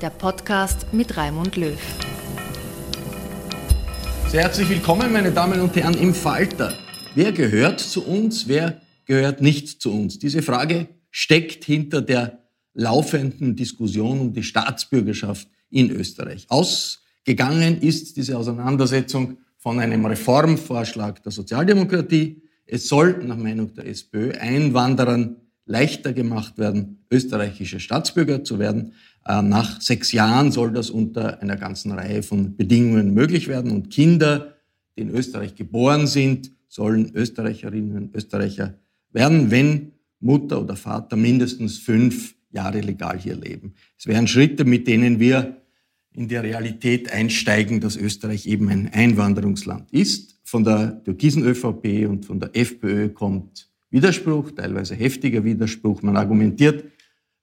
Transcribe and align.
der 0.00 0.10
Podcast 0.10 0.92
mit 0.92 1.16
Raimund 1.16 1.56
Löw. 1.56 1.78
Sehr 4.28 4.42
herzlich 4.42 4.68
willkommen, 4.68 5.12
meine 5.12 5.32
Damen 5.32 5.60
und 5.60 5.74
Herren, 5.74 5.94
im 5.94 6.12
Falter. 6.12 6.74
Wer 7.14 7.32
gehört 7.32 7.80
zu 7.80 8.04
uns, 8.04 8.46
wer 8.46 8.82
gehört 9.06 9.40
nicht 9.40 9.80
zu 9.80 9.92
uns? 9.92 10.18
Diese 10.18 10.42
Frage 10.42 10.88
steckt 11.10 11.64
hinter 11.64 12.02
der 12.02 12.40
laufenden 12.74 13.56
Diskussion 13.56 14.20
um 14.20 14.32
die 14.34 14.42
Staatsbürgerschaft 14.42 15.48
in 15.70 15.90
Österreich. 15.90 16.44
Ausgegangen 16.50 17.80
ist 17.80 18.18
diese 18.18 18.36
Auseinandersetzung 18.36 19.38
von 19.56 19.80
einem 19.80 20.04
Reformvorschlag 20.04 21.22
der 21.22 21.32
Sozialdemokratie. 21.32 22.42
Es 22.66 22.88
soll 22.88 23.24
nach 23.24 23.38
Meinung 23.38 23.72
der 23.72 23.86
SPÖ 23.86 24.32
Einwanderern 24.32 25.36
leichter 25.66 26.12
gemacht 26.12 26.58
werden, 26.58 27.04
österreichische 27.10 27.80
Staatsbürger 27.80 28.44
zu 28.44 28.58
werden. 28.58 28.92
Äh, 29.26 29.42
nach 29.42 29.80
sechs 29.80 30.12
Jahren 30.12 30.52
soll 30.52 30.72
das 30.72 30.90
unter 30.90 31.42
einer 31.42 31.56
ganzen 31.56 31.92
Reihe 31.92 32.22
von 32.22 32.56
Bedingungen 32.56 33.12
möglich 33.12 33.48
werden 33.48 33.72
und 33.72 33.90
Kinder, 33.90 34.54
die 34.96 35.02
in 35.02 35.10
Österreich 35.10 35.56
geboren 35.56 36.06
sind, 36.06 36.52
sollen 36.68 37.14
Österreicherinnen 37.14 37.96
und 37.96 38.14
Österreicher 38.14 38.74
werden, 39.12 39.50
wenn 39.50 39.92
Mutter 40.20 40.62
oder 40.62 40.76
Vater 40.76 41.16
mindestens 41.16 41.78
fünf 41.78 42.34
Jahre 42.50 42.80
legal 42.80 43.18
hier 43.18 43.36
leben. 43.36 43.74
Es 43.98 44.06
wären 44.06 44.26
Schritte, 44.26 44.64
mit 44.64 44.86
denen 44.86 45.20
wir 45.20 45.56
in 46.12 46.28
die 46.28 46.36
Realität 46.36 47.12
einsteigen, 47.12 47.80
dass 47.80 47.96
Österreich 47.96 48.46
eben 48.46 48.68
ein 48.68 48.90
Einwanderungsland 48.92 49.92
ist. 49.92 50.40
Von 50.44 50.64
der 50.64 51.02
türkisen 51.04 51.44
ÖVP 51.44 52.08
und 52.08 52.24
von 52.24 52.40
der 52.40 52.56
FPÖ 52.56 53.10
kommt 53.10 53.68
Widerspruch, 53.96 54.50
teilweise 54.50 54.94
heftiger 54.94 55.42
Widerspruch. 55.42 56.02
Man 56.02 56.18
argumentiert, 56.18 56.84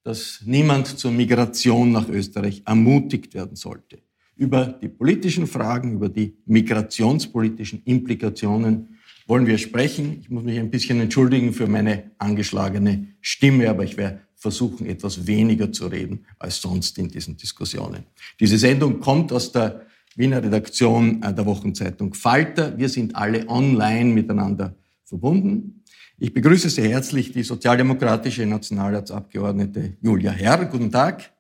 dass 0.03 0.43
niemand 0.45 0.85
zur 0.85 1.11
Migration 1.11 1.91
nach 1.91 2.07
Österreich 2.07 2.61
ermutigt 2.63 3.33
werden 3.33 3.55
sollte. 3.55 3.97
Über 4.35 4.67
die 4.67 4.87
politischen 4.87 5.47
Fragen, 5.47 5.93
über 5.93 6.09
die 6.09 6.35
migrationspolitischen 6.45 7.81
Implikationen 7.85 8.99
wollen 9.25 9.47
wir 9.47 9.57
sprechen. 9.57 10.17
Ich 10.21 10.29
muss 10.29 10.43
mich 10.43 10.59
ein 10.59 10.69
bisschen 10.69 10.99
entschuldigen 10.99 11.53
für 11.53 11.65
meine 11.65 12.11
angeschlagene 12.19 13.07
Stimme, 13.19 13.67
aber 13.67 13.83
ich 13.83 13.97
werde 13.97 14.19
versuchen, 14.35 14.85
etwas 14.85 15.25
weniger 15.25 15.71
zu 15.71 15.87
reden 15.87 16.25
als 16.37 16.61
sonst 16.61 16.99
in 16.99 17.07
diesen 17.07 17.35
Diskussionen. 17.35 18.03
Diese 18.39 18.59
Sendung 18.59 18.99
kommt 18.99 19.31
aus 19.31 19.51
der 19.51 19.87
Wiener 20.15 20.43
Redaktion 20.43 21.21
der 21.21 21.45
Wochenzeitung 21.47 22.13
Falter. 22.13 22.77
Wir 22.77 22.89
sind 22.89 23.15
alle 23.15 23.47
online 23.49 24.13
miteinander 24.13 24.75
verbunden. 25.03 25.82
Ich 26.17 26.33
begrüße 26.33 26.69
sehr 26.69 26.89
herzlich 26.89 27.31
die 27.31 27.43
sozialdemokratische 27.43 28.45
Nationalratsabgeordnete 28.45 29.97
Julia 30.01 30.31
Herr. 30.31 30.65
Guten 30.65 30.91
Tag. 30.91 31.33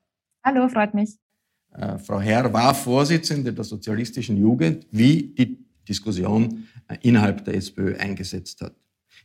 Hallo, 0.43 0.67
freut 0.67 0.93
mich. 0.93 1.11
Äh, 1.73 1.97
Frau 1.99 2.19
Herr 2.19 2.51
war 2.51 2.73
Vorsitzende 2.73 3.53
der 3.53 3.63
sozialistischen 3.63 4.37
Jugend, 4.37 4.87
wie 4.91 5.33
die 5.37 5.65
Diskussion 5.87 6.67
äh, 6.87 6.97
innerhalb 7.01 7.45
der 7.45 7.55
SPÖ 7.55 7.95
eingesetzt 7.97 8.61
hat. 8.61 8.73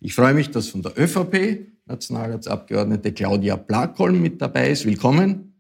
Ich 0.01 0.15
freue 0.15 0.35
mich, 0.35 0.51
dass 0.51 0.69
von 0.69 0.83
der 0.83 0.99
ÖVP 0.99 1.67
Nationalratsabgeordnete 1.87 3.13
Claudia 3.13 3.57
Blackholm 3.57 4.21
mit 4.21 4.41
dabei 4.41 4.71
ist. 4.71 4.85
Willkommen. 4.85 5.55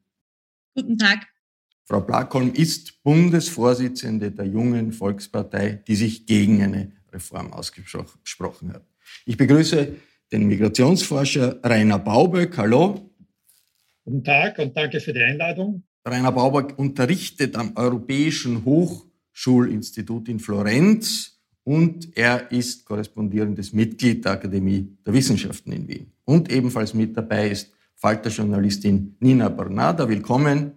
Guten 0.75 0.99
Tag. 0.99 1.27
Frau 1.85 2.03
Blackholm 2.03 2.53
ist 2.53 3.03
Bundesvorsitzende 3.03 4.31
der 4.31 4.47
Jungen 4.47 4.93
Volkspartei, 4.93 5.83
die 5.89 5.97
sich 5.97 6.27
gegen 6.27 6.63
eine 6.63 6.93
Reform 7.11 7.53
ausgesprochen 7.53 8.75
hat. 8.75 8.88
Ich 9.27 9.37
begrüße 9.37 9.95
den 10.33 10.47
Migrationsforscher 10.47 11.61
Rainer 11.63 11.99
Bauböck. 11.99 12.57
Hallo. 12.57 13.11
Guten 14.05 14.25
Tag 14.25 14.59
und 14.59 14.77
danke 14.77 15.01
für 15.01 15.13
die 15.13 15.23
Einladung. 15.23 15.83
Rainer 16.05 16.33
Bauböck 16.33 16.79
unterrichtet 16.79 17.57
am 17.57 17.77
Europäischen 17.77 18.65
Hochschulinstitut 18.65 20.29
in 20.29 20.41
Florenz 20.41 21.39
und 21.65 22.17
er 22.17 22.51
ist 22.51 22.87
korrespondierendes 22.87 23.73
Mitglied 23.75 24.25
der 24.25 24.33
Akademie 24.33 24.97
der 25.05 25.13
Wissenschaften 25.13 25.73
in 25.73 25.87
Wien. 25.87 26.13
Und 26.25 26.51
ebenfalls 26.51 26.95
mit 26.95 27.17
dabei 27.17 27.51
ist 27.51 27.73
Falter-Journalistin 27.97 29.17
Nina 29.21 29.49
Bernada. 29.49 30.09
Willkommen. 30.09 30.73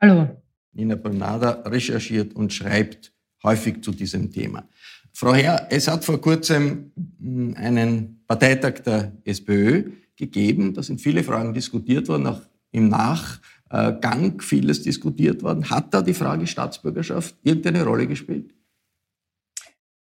Hallo. 0.00 0.42
Nina 0.72 0.96
Bernada 0.96 1.62
recherchiert 1.66 2.34
und 2.34 2.52
schreibt 2.52 3.12
häufig 3.44 3.82
zu 3.82 3.92
diesem 3.92 4.32
Thema. 4.32 4.68
Frau 5.12 5.34
Herr, 5.34 5.66
es 5.70 5.88
hat 5.88 6.04
vor 6.04 6.20
kurzem 6.20 6.92
hm, 7.20 7.54
einen 7.56 8.24
Parteitag 8.26 8.80
der 8.84 9.12
SPÖ 9.24 9.90
gegeben. 10.16 10.74
Da 10.74 10.82
sind 10.82 11.00
viele 11.00 11.22
Fragen 11.22 11.52
diskutiert 11.54 12.08
worden, 12.08 12.26
auch 12.26 12.40
im 12.70 12.88
Nachgang 12.88 14.40
vieles 14.40 14.82
diskutiert 14.82 15.42
worden. 15.42 15.68
Hat 15.68 15.92
da 15.92 16.02
die 16.02 16.14
Frage 16.14 16.46
Staatsbürgerschaft 16.46 17.36
irgendeine 17.42 17.84
Rolle 17.84 18.06
gespielt? 18.06 18.54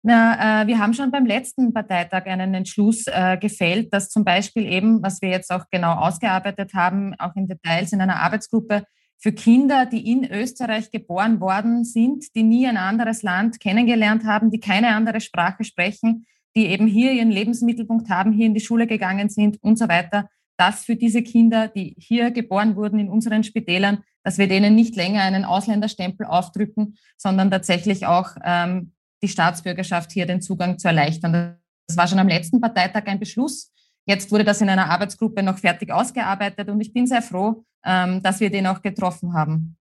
Na, 0.06 0.64
äh, 0.64 0.68
wir 0.68 0.80
haben 0.80 0.94
schon 0.94 1.12
beim 1.12 1.26
letzten 1.26 1.74
Parteitag 1.74 2.26
einen 2.26 2.54
Entschluss 2.54 3.06
äh, 3.08 3.38
gefällt, 3.38 3.94
dass 3.94 4.10
zum 4.10 4.26
Beispiel 4.26 4.66
eben, 4.66 5.02
was 5.02 5.22
wir 5.22 5.30
jetzt 5.30 5.50
auch 5.50 5.66
genau 5.72 5.94
ausgearbeitet 5.94 6.74
haben, 6.74 7.16
auch 7.20 7.36
in 7.38 7.48
Details 7.48 7.94
in 7.94 8.02
einer 8.02 8.18
Arbeitsgruppe, 8.18 8.84
für 9.24 9.32
Kinder, 9.32 9.86
die 9.86 10.12
in 10.12 10.30
Österreich 10.30 10.92
geboren 10.92 11.40
worden 11.40 11.86
sind, 11.86 12.36
die 12.36 12.44
nie 12.44 12.68
ein 12.68 12.76
anderes 12.76 13.24
Land 13.24 13.62
kennengelernt 13.62 14.26
haben, 14.26 14.52
die 14.52 14.60
keine 14.60 14.90
andere 14.90 15.22
Sprache 15.22 15.64
sprechen, 15.64 16.26
die 16.58 16.66
eben 16.66 16.88
hier 16.88 17.14
ihren 17.14 17.32
Lebensmittelpunkt 17.32 18.10
haben, 18.10 18.34
hier 18.34 18.48
in 18.48 18.54
die 18.54 18.60
Schule 18.60 18.86
gegangen 18.86 19.30
sind 19.30 19.64
und 19.64 19.80
so 19.80 19.88
weiter, 19.88 20.30
dass 20.58 20.84
für 20.84 20.98
diese 20.98 21.24
Kinder, 21.24 21.70
die 21.70 21.96
hier 21.98 22.32
geboren 22.32 22.76
wurden 22.76 23.00
in 23.00 23.08
unseren 23.08 23.46
Spitälern, 23.46 24.04
dass 24.24 24.38
wir 24.38 24.50
denen 24.50 24.76
nicht 24.76 24.98
länger 24.98 25.22
einen 25.22 25.46
Ausländerstempel 25.46 26.26
aufdrücken, 26.26 26.98
sondern 27.16 27.50
tatsächlich 27.50 28.06
auch 28.06 28.32
ähm, 28.44 28.92
die 29.24 29.30
Staatsbürgerschaft 29.30 30.12
hier 30.12 30.26
den 30.26 30.42
Zugang 30.42 30.80
zu 30.80 30.90
erleichtern. 30.90 31.58
Das 31.88 31.96
war 31.96 32.10
schon 32.10 32.20
am 32.20 32.28
letzten 32.28 32.60
Parteitag 32.60 33.04
ein 33.06 33.22
Beschluss. 33.22 33.72
Jetzt 34.06 34.32
wurde 34.32 34.44
das 34.44 34.62
in 34.62 34.70
einer 34.70 34.90
Arbeitsgruppe 34.90 35.44
noch 35.44 35.58
fertig 35.58 35.92
ausgearbeitet 35.92 36.70
und 36.70 36.82
ich 36.82 36.92
bin 36.92 37.08
sehr 37.08 37.22
froh, 37.22 37.64
ähm, 37.86 38.22
dass 38.22 38.40
wir 38.40 38.50
den 38.50 38.68
auch 38.68 38.82
getroffen 38.82 39.34
haben. 39.34 39.76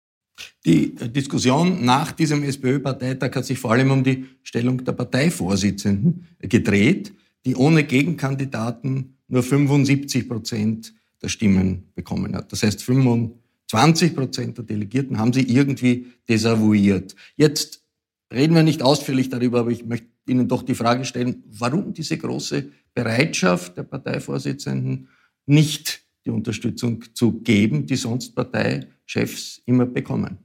Die 0.66 0.96
Diskussion 0.96 1.84
nach 1.84 2.12
diesem 2.12 2.44
SPÖ-Parteitag 2.44 3.36
hat 3.36 3.46
sich 3.46 3.60
vor 3.60 3.72
allem 3.72 3.92
um 3.92 4.04
die 4.04 4.26
Stellung 4.44 4.84
der 4.84 4.94
Parteivorsitzenden 4.94 6.28
gedreht, 6.40 7.14
die 7.46 7.56
ohne 7.56 7.84
Gegenkandidaten 7.84 9.18
nur 9.28 9.44
75 9.44 10.28
Prozent 10.28 10.94
der 11.22 11.30
Stimmen 11.30 11.90
bekommen 11.96 12.36
hat. 12.36 12.52
Das 12.52 12.64
heißt, 12.64 12.84
25 12.84 14.16
Prozent 14.16 14.58
der 14.58 14.66
Delegierten 14.66 15.18
haben 15.18 15.34
sie 15.34 15.44
irgendwie 15.44 16.08
desavouiert. 16.28 17.16
Jetzt 17.36 17.84
reden 18.32 18.56
wir 18.56 18.64
nicht 18.64 18.82
ausführlich 18.82 19.30
darüber, 19.30 19.62
aber 19.62 19.72
ich 19.72 19.86
möchte 19.86 20.11
Ihnen 20.28 20.48
doch 20.48 20.64
die 20.64 20.76
Frage 20.76 21.06
stellen, 21.06 21.44
warum 21.48 21.94
diese 21.94 22.18
große 22.18 22.72
Bereitschaft 22.94 23.78
der 23.78 23.84
Parteivorsitzenden, 23.84 25.08
nicht 25.46 26.04
die 26.26 26.30
Unterstützung 26.30 27.04
zu 27.14 27.42
geben, 27.42 27.86
die 27.86 27.96
sonst 27.96 28.36
Parteichefs 28.36 29.62
immer 29.66 29.86
bekommen. 29.86 30.38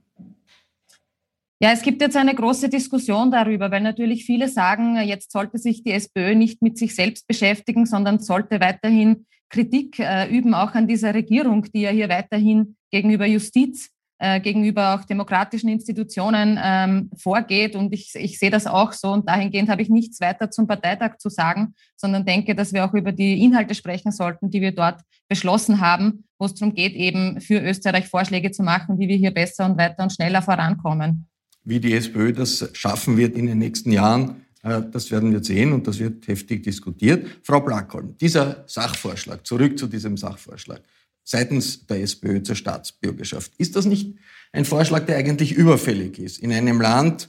Ja, 1.58 1.73
es 1.73 1.82
gibt 1.82 2.02
jetzt 2.02 2.17
eine 2.17 2.34
große 2.34 2.69
Diskussion 2.69 3.31
darüber, 3.31 3.70
weil 3.70 3.81
natürlich 3.81 4.26
viele 4.26 4.49
sagen, 4.49 4.96
jetzt 5.06 5.32
sollte 5.32 5.58
sich 5.58 5.82
die 5.82 5.93
SPÖ 5.93 6.34
nicht 6.34 6.61
mit 6.61 6.76
sich 6.76 6.94
selbst 6.94 7.26
beschäftigen, 7.26 7.87
sondern 7.87 8.20
sollte 8.20 8.61
weiterhin 8.61 9.26
Kritik 9.49 9.99
äh, 9.99 10.29
üben, 10.29 10.52
auch 10.55 10.75
an 10.75 10.87
dieser 10.87 11.14
Regierung, 11.14 11.62
die 11.72 11.82
ja 11.82 11.90
hier 11.90 12.08
weiterhin 12.08 12.76
gegenüber 12.90 13.26
Justiz 13.26 13.90
äh, 14.18 14.40
gegenüber 14.40 14.94
auch 14.94 15.04
demokratischen 15.04 15.68
Institutionen 15.68 16.58
ähm, 16.62 17.10
vorgeht. 17.16 17.76
Und 17.76 17.92
ich, 17.92 18.14
ich 18.14 18.38
sehe 18.38 18.50
das 18.50 18.66
auch 18.66 18.92
so. 18.92 19.12
Und 19.12 19.28
dahingehend 19.28 19.68
habe 19.68 19.82
ich 19.82 19.88
nichts 19.88 20.20
weiter 20.20 20.50
zum 20.50 20.66
Parteitag 20.66 21.18
zu 21.18 21.28
sagen, 21.28 21.74
sondern 21.96 22.24
denke, 22.24 22.54
dass 22.54 22.72
wir 22.72 22.84
auch 22.84 22.94
über 22.94 23.12
die 23.12 23.42
Inhalte 23.42 23.74
sprechen 23.74 24.12
sollten, 24.12 24.50
die 24.50 24.60
wir 24.60 24.72
dort 24.72 25.00
beschlossen 25.28 25.80
haben, 25.80 26.24
wo 26.38 26.46
es 26.46 26.54
darum 26.54 26.74
geht, 26.74 26.94
eben 26.94 27.40
für 27.40 27.60
Österreich 27.60 28.08
Vorschläge 28.08 28.50
zu 28.50 28.62
machen, 28.62 28.98
wie 28.98 29.08
wir 29.08 29.16
hier 29.16 29.32
besser 29.32 29.66
und 29.66 29.76
weiter 29.76 30.02
und 30.02 30.12
schneller 30.12 30.42
vorankommen. 30.42 31.26
Wie 31.64 31.80
die 31.80 31.94
SPÖ 31.94 32.32
das 32.32 32.70
schaffen 32.72 33.16
wird 33.16 33.36
in 33.36 33.46
den 33.46 33.58
nächsten 33.58 33.90
Jahren, 33.90 34.46
äh, 34.62 34.82
das 34.90 35.10
werden 35.10 35.32
wir 35.32 35.42
sehen 35.42 35.72
und 35.72 35.86
das 35.86 35.98
wird 35.98 36.26
heftig 36.28 36.62
diskutiert. 36.62 37.26
Frau 37.42 37.60
Blackholm, 37.60 38.16
dieser 38.19 38.64
Sachvorschlag, 38.66 39.46
zurück 39.46 39.78
zu 39.78 39.86
diesem 39.86 40.16
Sachvorschlag 40.16 40.80
seitens 41.26 41.87
der 41.87 42.00
SPÖ 42.00 42.43
zur 42.43 42.56
Staatsbürgerschaft. 42.56 43.52
Ist 43.58 43.76
das 43.76 43.84
nicht 43.84 44.14
ein 44.52 44.64
Vorschlag, 44.64 45.06
der 45.06 45.17
eigentlich 45.17 45.52
überfällig 45.52 46.19
ist? 46.19 46.38
In 46.38 46.52
einem 46.52 46.81
Land, 46.81 47.28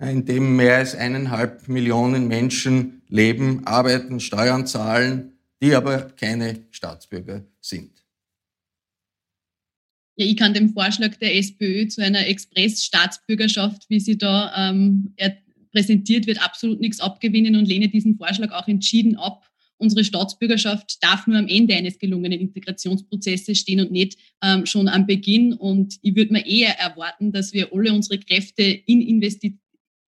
in 0.00 0.26
dem 0.26 0.56
mehr 0.56 0.78
als 0.78 0.94
eineinhalb 0.94 1.68
Millionen 1.68 2.26
Menschen 2.26 3.02
leben, 3.08 3.64
arbeiten, 3.64 4.20
Steuern 4.20 4.66
zahlen, 4.66 5.38
die 5.62 5.74
aber 5.74 6.10
keine 6.10 6.66
Staatsbürger 6.72 7.46
sind. 7.60 7.92
Ja, 10.16 10.26
ich 10.26 10.36
kann 10.36 10.52
dem 10.52 10.70
Vorschlag 10.70 11.14
der 11.16 11.36
SPÖ 11.36 11.86
zu 11.86 12.02
einer 12.02 12.26
Express-Staatsbürgerschaft, 12.26 13.88
wie 13.88 14.00
sie 14.00 14.18
da 14.18 14.70
ähm, 14.70 15.14
präsentiert 15.70 16.26
wird, 16.26 16.42
absolut 16.42 16.80
nichts 16.80 17.00
abgewinnen 17.00 17.54
und 17.54 17.66
lehne 17.66 17.88
diesen 17.88 18.16
Vorschlag 18.16 18.50
auch 18.50 18.66
entschieden 18.66 19.16
ab 19.16 19.48
unsere 19.78 20.04
Staatsbürgerschaft 20.04 21.02
darf 21.02 21.26
nur 21.26 21.38
am 21.38 21.48
Ende 21.48 21.74
eines 21.74 21.98
gelungenen 21.98 22.40
Integrationsprozesses 22.40 23.58
stehen 23.58 23.80
und 23.80 23.92
nicht 23.92 24.18
ähm, 24.42 24.66
schon 24.66 24.88
am 24.88 25.06
Beginn. 25.06 25.52
Und 25.52 25.96
ich 26.02 26.16
würde 26.16 26.32
mir 26.32 26.46
eher 26.46 26.78
erwarten, 26.78 27.32
dass 27.32 27.52
wir 27.52 27.72
alle 27.72 27.92
unsere 27.92 28.18
Kräfte 28.18 28.62
in 28.62 29.00
Investi 29.00 29.58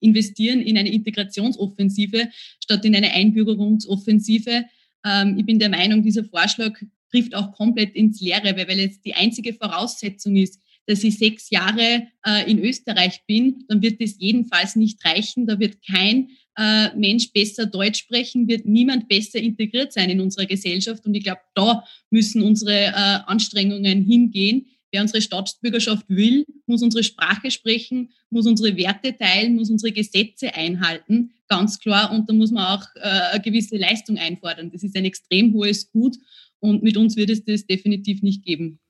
investieren 0.01 0.61
in 0.61 0.79
eine 0.79 0.93
Integrationsoffensive 0.93 2.29
statt 2.63 2.85
in 2.85 2.95
eine 2.95 3.13
Einbürgerungsoffensive. 3.13 4.65
Ähm, 5.05 5.37
ich 5.39 5.45
bin 5.45 5.59
der 5.59 5.71
Meinung, 5.71 6.03
dieser 6.03 6.25
Vorschlag 6.25 6.79
trifft 7.11 7.35
auch 7.35 7.53
komplett 7.53 7.95
ins 7.95 8.21
Leere, 8.21 8.57
weil, 8.57 8.69
weil 8.69 8.79
jetzt 8.79 9.05
die 9.05 9.15
einzige 9.15 9.55
Voraussetzung 9.55 10.37
ist, 10.37 10.61
dass 10.87 11.05
ich 11.05 11.19
sechs 11.19 11.51
Jahre 11.51 12.07
äh, 12.25 12.51
in 12.51 12.59
Österreich 12.59 13.23
bin, 13.27 13.65
dann 13.69 13.83
wird 13.83 14.01
das 14.01 14.17
jedenfalls 14.19 14.75
nicht 14.75 15.05
reichen. 15.05 15.47
Da 15.47 15.59
wird 15.59 15.85
kein 15.87 16.31
äh, 16.59 16.95
Mensch 16.97 17.33
besser 17.33 17.67
Deutsch 17.67 18.01
sprechen, 18.01 18.49
wird 18.49 18.67
niemand 18.67 19.09
besser 19.09 19.39
integriert 19.39 19.93
sein 19.93 20.11
in 20.11 20.21
unserer 20.21 20.47
Gesellschaft. 20.47 21.07
Und 21.07 21.15
ich 21.15 21.23
glaube, 21.23 21.41
da 21.55 21.85
müssen 22.11 22.43
unsere 22.43 22.87
äh, 22.87 23.21
Anstrengungen 23.27 24.05
hingehen. 24.05 24.67
Wer 24.91 25.03
unsere 25.03 25.23
Staatsbürgerschaft 25.23 26.07
will, 26.09 26.45
muss 26.67 26.83
unsere 26.83 27.05
Sprache 27.05 27.51
sprechen, 27.51 28.11
muss 28.31 28.47
unsere 28.47 28.77
Werte 28.77 29.17
teilen, 29.17 29.55
muss 29.55 29.71
unsere 29.71 29.93
Gesetze 29.93 30.55
einhalten, 30.55 31.31
ganz 31.47 31.79
klar. 31.79 32.11
Und 32.11 32.29
da 32.29 32.33
muss 32.33 32.51
man 32.51 32.65
auch 32.65 32.85
äh, 32.97 33.01
eine 33.01 33.43
gewisse 33.43 33.77
Leistung 33.77 34.17
einfordern. 34.17 34.71
Das 34.71 34.83
ist 34.83 34.97
ein 34.97 35.05
extrem 35.05 35.53
hohes 35.53 35.91
Gut 35.93 36.17
und 36.61 36.83
mit 36.83 36.97
uns 36.97 37.17
wird 37.17 37.31
es 37.31 37.45
das 37.45 37.67
definitiv 37.67 38.23
nicht 38.23 38.45
geben 38.45 38.81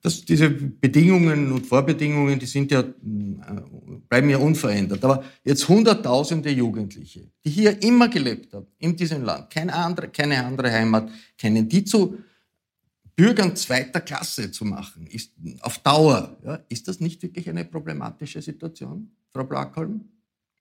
das, 0.00 0.24
diese 0.24 0.50
Bedingungen 0.50 1.52
und 1.52 1.66
Vorbedingungen, 1.66 2.38
die 2.38 2.46
sind 2.46 2.70
ja, 2.70 2.80
äh, 2.80 2.84
bleiben 4.08 4.30
ja 4.30 4.38
unverändert. 4.38 5.04
Aber 5.04 5.24
jetzt 5.44 5.68
hunderttausende 5.68 6.50
Jugendliche, 6.50 7.30
die 7.44 7.50
hier 7.50 7.82
immer 7.82 8.08
gelebt 8.08 8.52
haben, 8.54 8.66
in 8.78 8.96
diesem 8.96 9.24
Land, 9.24 9.50
keine 9.50 9.74
andere, 9.74 10.08
keine 10.08 10.44
andere 10.44 10.70
Heimat 10.72 11.10
kennen, 11.36 11.68
die 11.68 11.84
zu 11.84 12.18
Bürgern 13.14 13.56
zweiter 13.56 14.00
Klasse 14.00 14.50
zu 14.50 14.64
machen, 14.64 15.06
ist 15.06 15.32
auf 15.60 15.78
Dauer, 15.78 16.36
ja, 16.44 16.60
ist 16.68 16.86
das 16.86 17.00
nicht 17.00 17.20
wirklich 17.22 17.48
eine 17.48 17.64
problematische 17.64 18.40
Situation, 18.40 19.10
Frau 19.32 19.44
Blackholm? 19.44 20.04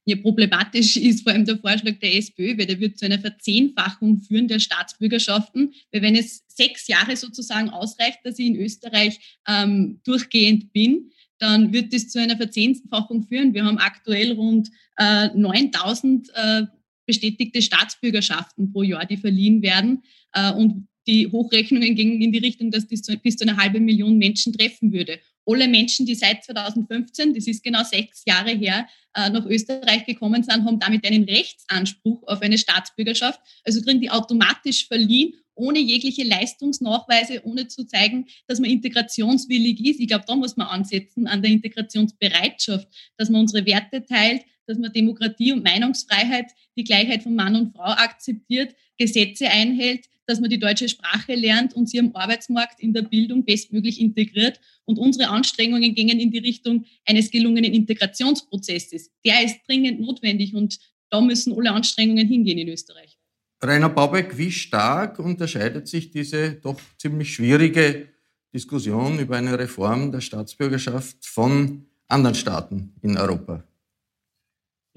Ja, 0.09 0.15
problematisch 0.15 0.95
ist 0.95 1.24
vor 1.24 1.33
allem 1.33 1.44
der 1.44 1.57
Vorschlag 1.57 2.00
der 2.00 2.15
SPÖ, 2.15 2.57
weil 2.57 2.65
der 2.65 2.80
wird 2.80 2.98
zu 2.98 3.04
einer 3.04 3.19
Verzehnfachung 3.19 4.21
führen 4.21 4.48
der 4.48 4.59
Staatsbürgerschaften. 4.59 5.74
Weil 5.92 6.01
wenn 6.01 6.15
es 6.15 6.45
sechs 6.48 6.88
Jahre 6.88 7.18
sozusagen 7.18 7.69
ausreicht, 7.69 8.19
dass 8.24 8.39
ich 8.39 8.48
in 8.48 8.56
Österreich 8.56 9.19
ähm, 9.50 10.00
durchgehend 10.06 10.71
bin, 10.71 11.12
dann 11.39 11.74
wird 11.74 11.94
das 11.94 12.07
zu 12.07 12.21
einer 12.21 12.38
Verzehnfachung 12.38 13.27
führen. 13.27 13.54
Wir 13.54 13.65
haben 13.65 13.80
aktuell 13.80 14.31
rund 14.31 14.69
äh, 14.95 15.27
9000 15.36 16.30
äh, 16.33 16.62
bestätigte 17.06 17.62
Staatsbürgerschaften 17.62 18.71
pro 18.71 18.83
Jahr, 18.83 19.06
die 19.06 19.18
verliehen 19.18 19.62
werden. 19.62 20.04
Äh, 20.31 20.54
und 20.54 20.88
die 21.06 21.27
Hochrechnungen 21.27 21.95
gingen 21.95 22.21
in 22.21 22.31
die 22.31 22.39
Richtung, 22.39 22.71
dass 22.71 22.88
das 22.88 23.01
bis 23.21 23.36
zu 23.36 23.45
einer 23.45 23.57
halben 23.57 23.83
Million 23.83 24.18
Menschen 24.18 24.54
treffen 24.54 24.94
würde 24.94 25.19
alle 25.47 25.67
Menschen, 25.67 26.05
die 26.05 26.15
seit 26.15 26.44
2015, 26.44 27.33
das 27.33 27.47
ist 27.47 27.63
genau 27.63 27.83
sechs 27.83 28.23
Jahre 28.25 28.51
her, 28.51 28.88
äh, 29.13 29.29
nach 29.29 29.45
Österreich 29.45 30.05
gekommen 30.05 30.44
sind, 30.44 30.65
haben 30.65 30.79
damit 30.79 31.05
einen 31.05 31.23
Rechtsanspruch 31.23 32.23
auf 32.27 32.41
eine 32.41 32.57
Staatsbürgerschaft. 32.57 33.39
Also 33.63 33.81
kriegen 33.81 34.01
die 34.01 34.11
automatisch 34.11 34.87
verliehen, 34.87 35.33
ohne 35.56 35.80
jegliche 35.80 36.23
Leistungsnachweise, 36.23 37.42
ohne 37.44 37.68
zu 37.68 37.85
zeigen, 37.85 38.27
dass 38.47 38.59
man 38.59 38.69
integrationswillig 38.69 39.83
ist. 39.85 39.99
Ich 39.99 40.07
glaube, 40.07 40.25
da 40.27 40.35
muss 40.35 40.56
man 40.56 40.68
ansetzen 40.68 41.27
an 41.27 41.42
der 41.42 41.51
Integrationsbereitschaft, 41.51 42.87
dass 43.18 43.30
man 43.30 43.42
unsere 43.42 43.66
Werte 43.66 44.06
teilt, 44.06 44.44
dass 44.68 44.77
man 44.77 44.92
Demokratie 44.92 45.54
und 45.54 45.63
Meinungsfreiheit, 45.63 46.51
die 46.75 46.83
Gleichheit 46.83 47.23
von 47.23 47.35
Mann 47.35 47.56
und 47.56 47.73
Frau 47.73 47.83
akzeptiert, 47.83 48.75
Gesetze 48.97 49.49
einhält, 49.49 50.06
dass 50.28 50.40
man 50.40 50.50
die 50.50 50.60
deutsche 50.60 50.88
Sprache 50.90 51.34
lernt 51.34 51.74
und 51.74 51.90
sie 51.90 52.00
am 52.00 52.12
Arbeitsmarkt 52.14 52.80
in 52.80 52.94
der 52.94 53.02
Bildung 53.02 53.46
bestmöglich 53.46 54.00
integriert. 54.00 54.60
Und 54.86 55.00
unsere 55.00 55.30
Anstrengungen 55.30 55.96
gingen 55.96 56.19
in 56.19 56.31
die 56.31 56.40
Richtung 56.40 56.86
eines 57.06 57.31
gelungenen 57.31 57.74
Integrationsprozesses. 57.74 59.10
Der 59.26 59.44
ist 59.44 59.60
dringend 59.68 60.02
notwendig 60.02 60.54
und 60.54 60.78
da 61.10 61.22
müssen 61.22 61.54
alle 61.57 61.72
Anstrengungen 61.72 62.28
hingehen 62.28 62.57
in 62.57 62.68
Österreich. 62.68 63.18
Rainer 63.64 63.90
Baubeck, 63.90 64.38
wie 64.38 64.52
stark 64.52 65.18
unterscheidet 65.18 65.88
sich 65.88 66.12
diese 66.12 66.54
doch 66.54 66.80
ziemlich 66.98 67.34
schwierige 67.34 68.10
Diskussion 68.54 69.18
über 69.18 69.38
eine 69.38 69.57
Reform 69.57 70.12
der 70.12 70.22
Staatsbürgerschaft 70.22 71.26
von 71.26 71.86
anderen 72.07 72.36
Staaten 72.36 72.94
in 73.02 73.18
Europa? 73.18 73.64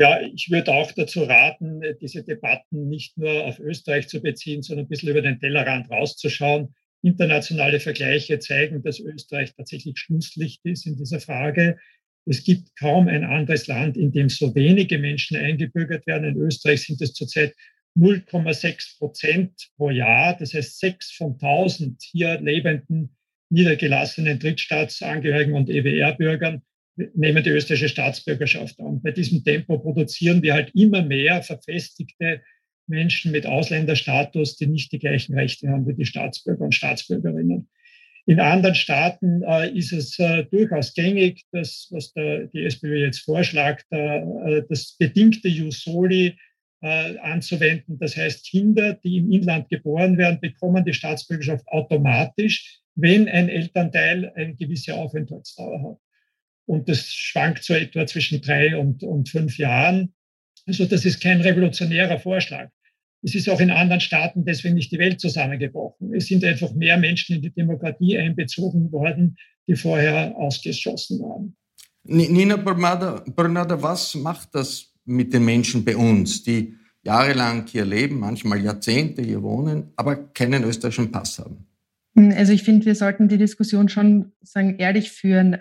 Ja, 0.01 0.19
ich 0.23 0.51
würde 0.51 0.73
auch 0.73 0.93
dazu 0.93 1.25
raten, 1.25 1.83
diese 2.01 2.25
Debatten 2.25 2.89
nicht 2.89 3.19
nur 3.19 3.45
auf 3.45 3.59
Österreich 3.59 4.09
zu 4.09 4.23
beziehen, 4.23 4.63
sondern 4.63 4.87
ein 4.87 4.89
bisschen 4.89 5.11
über 5.11 5.21
den 5.21 5.39
Tellerrand 5.39 5.91
rauszuschauen. 5.91 6.75
Internationale 7.03 7.81
Vergleiche 7.81 8.39
zeigen, 8.39 8.83
dass 8.83 8.99
Österreich 8.99 9.55
tatsächlich 9.55 9.99
Schlusslicht 9.99 10.65
ist 10.65 10.87
in 10.87 10.97
dieser 10.97 11.21
Frage. 11.21 11.77
Es 12.25 12.45
gibt 12.45 12.75
kaum 12.79 13.09
ein 13.09 13.25
anderes 13.25 13.67
Land, 13.67 13.99
in 13.99 14.11
dem 14.11 14.31
so 14.31 14.55
wenige 14.55 14.97
Menschen 14.99 15.37
eingebürgert 15.37 16.07
werden. 16.07 16.31
In 16.31 16.37
Österreich 16.37 16.83
sind 16.87 17.03
es 17.03 17.13
zurzeit 17.13 17.55
0,6 17.95 18.97
Prozent 18.97 19.69
pro 19.77 19.91
Jahr. 19.91 20.35
Das 20.39 20.55
heißt, 20.55 20.79
sechs 20.79 21.13
von 21.13 21.33
1000 21.35 22.01
hier 22.03 22.41
lebenden 22.41 23.15
niedergelassenen 23.51 24.39
Drittstaatsangehörigen 24.39 25.53
und 25.53 25.69
EWR-Bürgern 25.69 26.63
nehmen 27.15 27.43
die 27.43 27.51
österreichische 27.51 27.89
Staatsbürgerschaft 27.89 28.81
an. 28.81 29.01
Bei 29.03 29.11
diesem 29.11 29.45
Tempo 29.45 29.79
produzieren 29.79 30.43
wir 30.43 30.55
halt 30.55 30.75
immer 30.75 31.03
mehr 31.03 31.43
verfestigte 31.43 32.43
Menschen 32.87 33.33
mit 33.33 33.47
Ausländerstatus, 33.47 34.57
die 34.57 34.67
nicht 34.67 34.93
die 34.93 34.99
gleichen 34.99 35.35
Rechte 35.35 35.69
haben 35.69 35.87
wie 35.87 35.95
die 35.95 36.07
Staatsbürger 36.07 36.65
und 36.65 36.75
Staatsbürgerinnen. 36.75 37.69
In 38.27 38.39
anderen 38.39 38.75
Staaten 38.75 39.43
äh, 39.43 39.71
ist 39.71 39.93
es 39.93 40.19
äh, 40.19 40.45
durchaus 40.45 40.93
gängig, 40.95 41.45
dass, 41.53 41.89
was 41.91 42.13
der, 42.13 42.47
die 42.49 42.65
SPÖ 42.65 43.05
jetzt 43.05 43.21
vorschlägt, 43.21 43.87
äh, 43.91 44.63
das 44.69 44.97
bedingte 44.99 45.49
Jus 45.49 45.83
soli 45.83 46.37
äh, 46.83 47.19
anzuwenden. 47.19 47.99
Das 47.99 48.17
heißt, 48.17 48.47
Kinder, 48.47 48.95
die 48.95 49.19
im 49.19 49.33
Inland 49.33 49.69
geboren 49.69 50.19
werden, 50.19 50.41
bekommen 50.41 50.85
die 50.85 50.93
Staatsbürgerschaft 50.93 51.67
automatisch, 51.69 52.81
wenn 52.95 53.29
ein 53.29 53.49
Elternteil 53.49 54.33
eine 54.35 54.55
gewisse 54.55 54.95
Aufenthaltsdauer 54.95 55.83
hat. 55.83 55.99
Und 56.67 56.89
das 56.89 57.07
schwankt 57.07 57.65
so 57.65 57.75
etwa 57.75 58.07
zwischen 58.07 58.41
drei 58.41 58.77
und, 58.77 59.03
und 59.03 59.29
fünf 59.29 59.59
Jahren. 59.59 60.13
Also 60.67 60.85
das 60.85 61.05
ist 61.05 61.21
kein 61.21 61.41
revolutionärer 61.41 62.19
Vorschlag. 62.19 62.71
Es 63.23 63.35
ist 63.35 63.49
auch 63.49 63.61
in 63.61 63.71
anderen 63.71 64.01
Staaten 64.01 64.45
deswegen 64.45 64.77
nicht 64.77 64.93
die 64.93 64.99
Welt 64.99 65.21
zusammengebrochen. 65.21 66.15
Es 66.15 66.27
sind 66.27 66.45
einfach 66.45 66.73
mehr 66.73 66.97
Menschen 66.97 67.37
in 67.37 67.43
die 67.43 67.53
Demokratie 67.53 68.17
einbezogen 68.17 68.91
worden, 68.93 69.37
die 69.67 69.75
vorher 69.75 70.35
ausgeschlossen 70.37 71.21
waren. 71.21 71.57
Nina 72.05 72.57
Bernada, 72.57 73.83
was 73.83 74.15
macht 74.15 74.55
das 74.55 74.95
mit 75.05 75.35
den 75.35 75.45
Menschen 75.45 75.85
bei 75.85 75.97
uns, 75.97 76.43
die 76.43 76.75
jahrelang 77.03 77.67
hier 77.67 77.85
leben, 77.85 78.21
manchmal 78.21 78.63
Jahrzehnte 78.63 79.23
hier 79.23 79.43
wohnen, 79.43 79.93
aber 79.97 80.17
keinen 80.17 80.65
österreichischen 80.65 81.11
Pass 81.13 81.39
haben? 81.39 81.67
Also 82.15 82.53
ich 82.53 82.63
finde, 82.63 82.87
wir 82.87 82.95
sollten 82.95 83.29
die 83.29 83.39
Diskussion 83.39 83.89
schon 83.89 84.33
sagen, 84.43 84.79
ehrlich 84.79 85.13
führen. 85.13 85.55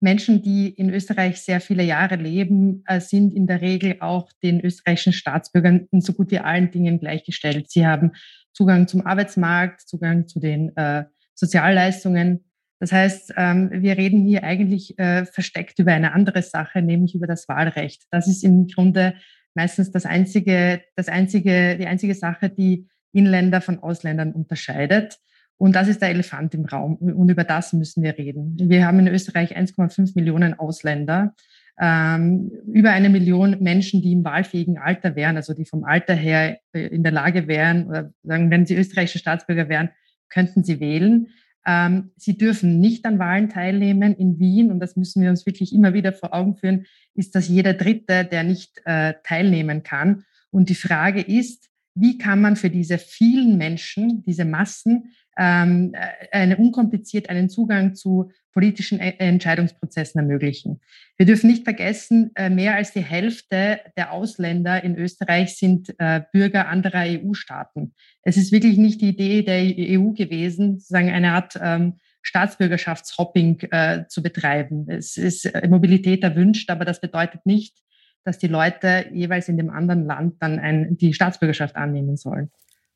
Menschen, 0.00 0.42
die 0.42 0.68
in 0.68 0.90
Österreich 0.90 1.40
sehr 1.40 1.60
viele 1.60 1.82
Jahre 1.82 2.16
leben, 2.16 2.82
äh, 2.86 3.00
sind 3.00 3.32
in 3.34 3.46
der 3.46 3.60
Regel 3.60 3.96
auch 4.00 4.30
den 4.42 4.60
österreichischen 4.60 5.12
Staatsbürgern 5.12 5.88
in 5.90 6.00
so 6.00 6.12
gut 6.12 6.30
wie 6.30 6.38
allen 6.38 6.70
Dingen 6.70 7.00
gleichgestellt. 7.00 7.70
Sie 7.70 7.86
haben 7.86 8.12
Zugang 8.52 8.88
zum 8.88 9.06
Arbeitsmarkt, 9.06 9.80
Zugang 9.80 10.28
zu 10.28 10.40
den 10.40 10.76
äh, 10.76 11.04
Sozialleistungen. 11.34 12.44
Das 12.78 12.92
heißt, 12.92 13.34
ähm, 13.36 13.70
wir 13.72 13.96
reden 13.96 14.26
hier 14.26 14.44
eigentlich 14.44 14.98
äh, 14.98 15.24
versteckt 15.24 15.78
über 15.78 15.92
eine 15.92 16.12
andere 16.12 16.42
Sache, 16.42 16.82
nämlich 16.82 17.14
über 17.14 17.26
das 17.26 17.48
Wahlrecht. 17.48 18.04
Das 18.10 18.28
ist 18.28 18.44
im 18.44 18.66
Grunde 18.66 19.14
meistens 19.54 19.90
das 19.90 20.04
einzige, 20.04 20.82
das 20.94 21.08
einzige, 21.08 21.78
die 21.78 21.86
einzige 21.86 22.14
Sache, 22.14 22.50
die 22.50 22.88
Inländer 23.12 23.62
von 23.62 23.78
Ausländern 23.78 24.32
unterscheidet. 24.32 25.18
Und 25.58 25.74
das 25.74 25.88
ist 25.88 26.02
der 26.02 26.10
Elefant 26.10 26.54
im 26.54 26.66
Raum. 26.66 26.96
Und 26.96 27.30
über 27.30 27.44
das 27.44 27.72
müssen 27.72 28.02
wir 28.02 28.18
reden. 28.18 28.56
Wir 28.58 28.86
haben 28.86 28.98
in 28.98 29.08
Österreich 29.08 29.56
1,5 29.56 30.12
Millionen 30.14 30.54
Ausländer, 30.54 31.34
ähm, 31.78 32.50
über 32.72 32.90
eine 32.90 33.10
Million 33.10 33.58
Menschen, 33.60 34.00
die 34.00 34.12
im 34.12 34.24
wahlfähigen 34.24 34.78
Alter 34.78 35.14
wären, 35.14 35.36
also 35.36 35.52
die 35.52 35.66
vom 35.66 35.84
Alter 35.84 36.14
her 36.14 36.58
äh, 36.72 36.86
in 36.86 37.02
der 37.02 37.12
Lage 37.12 37.48
wären, 37.48 37.86
oder 37.88 38.12
sagen, 38.22 38.50
wenn 38.50 38.64
sie 38.64 38.76
österreichische 38.76 39.18
Staatsbürger 39.18 39.68
wären, 39.68 39.90
könnten 40.28 40.64
sie 40.64 40.80
wählen. 40.80 41.28
Ähm, 41.66 42.12
sie 42.16 42.38
dürfen 42.38 42.80
nicht 42.80 43.04
an 43.04 43.18
Wahlen 43.18 43.48
teilnehmen 43.48 44.14
in 44.14 44.38
Wien. 44.38 44.70
Und 44.70 44.80
das 44.80 44.96
müssen 44.96 45.22
wir 45.22 45.30
uns 45.30 45.44
wirklich 45.44 45.74
immer 45.74 45.92
wieder 45.92 46.12
vor 46.12 46.32
Augen 46.32 46.56
führen, 46.56 46.86
ist 47.14 47.34
das 47.34 47.48
jeder 47.48 47.74
Dritte, 47.74 48.24
der 48.24 48.42
nicht 48.42 48.80
äh, 48.84 49.14
teilnehmen 49.24 49.82
kann. 49.82 50.24
Und 50.50 50.70
die 50.70 50.74
Frage 50.74 51.20
ist, 51.20 51.68
wie 51.96 52.18
kann 52.18 52.40
man 52.40 52.56
für 52.56 52.70
diese 52.70 52.98
vielen 52.98 53.56
Menschen, 53.56 54.22
diese 54.22 54.44
Massen, 54.44 55.14
ähm, 55.38 55.92
äh, 55.94 56.28
eine 56.30 56.56
unkompliziert 56.56 57.28
einen 57.28 57.48
Zugang 57.48 57.94
zu 57.94 58.30
politischen 58.52 59.00
e-, 59.00 59.16
Entscheidungsprozessen 59.18 60.20
ermöglichen. 60.20 60.80
Wir 61.16 61.26
dürfen 61.26 61.48
nicht 61.50 61.64
vergessen, 61.64 62.30
äh, 62.34 62.50
mehr 62.50 62.74
als 62.74 62.92
die 62.92 63.02
Hälfte 63.02 63.80
der 63.96 64.12
Ausländer 64.12 64.82
in 64.84 64.96
Österreich 64.96 65.56
sind 65.56 65.94
äh, 65.98 66.22
Bürger 66.32 66.68
anderer 66.68 67.04
EU-Staaten. 67.06 67.94
Es 68.22 68.36
ist 68.36 68.52
wirklich 68.52 68.76
nicht 68.76 69.00
die 69.00 69.08
Idee 69.08 69.42
der 69.42 69.62
EU 70.00 70.12
gewesen, 70.12 70.78
sozusagen 70.78 71.10
eine 71.10 71.32
Art 71.32 71.58
ähm, 71.60 71.94
Staatsbürgerschaftshopping 72.22 73.60
äh, 73.70 74.04
zu 74.08 74.22
betreiben. 74.22 74.86
Es 74.88 75.16
ist 75.16 75.50
Mobilität 75.68 76.24
erwünscht, 76.24 76.70
aber 76.70 76.84
das 76.84 77.00
bedeutet 77.00 77.46
nicht, 77.46 77.85
dass 78.26 78.38
die 78.38 78.48
Leute 78.48 79.06
jeweils 79.12 79.48
in 79.48 79.56
dem 79.56 79.70
anderen 79.70 80.04
Land 80.04 80.34
dann 80.40 80.58
ein, 80.58 80.96
die 80.96 81.14
Staatsbürgerschaft 81.14 81.76
annehmen 81.76 82.16
sollen. 82.16 82.50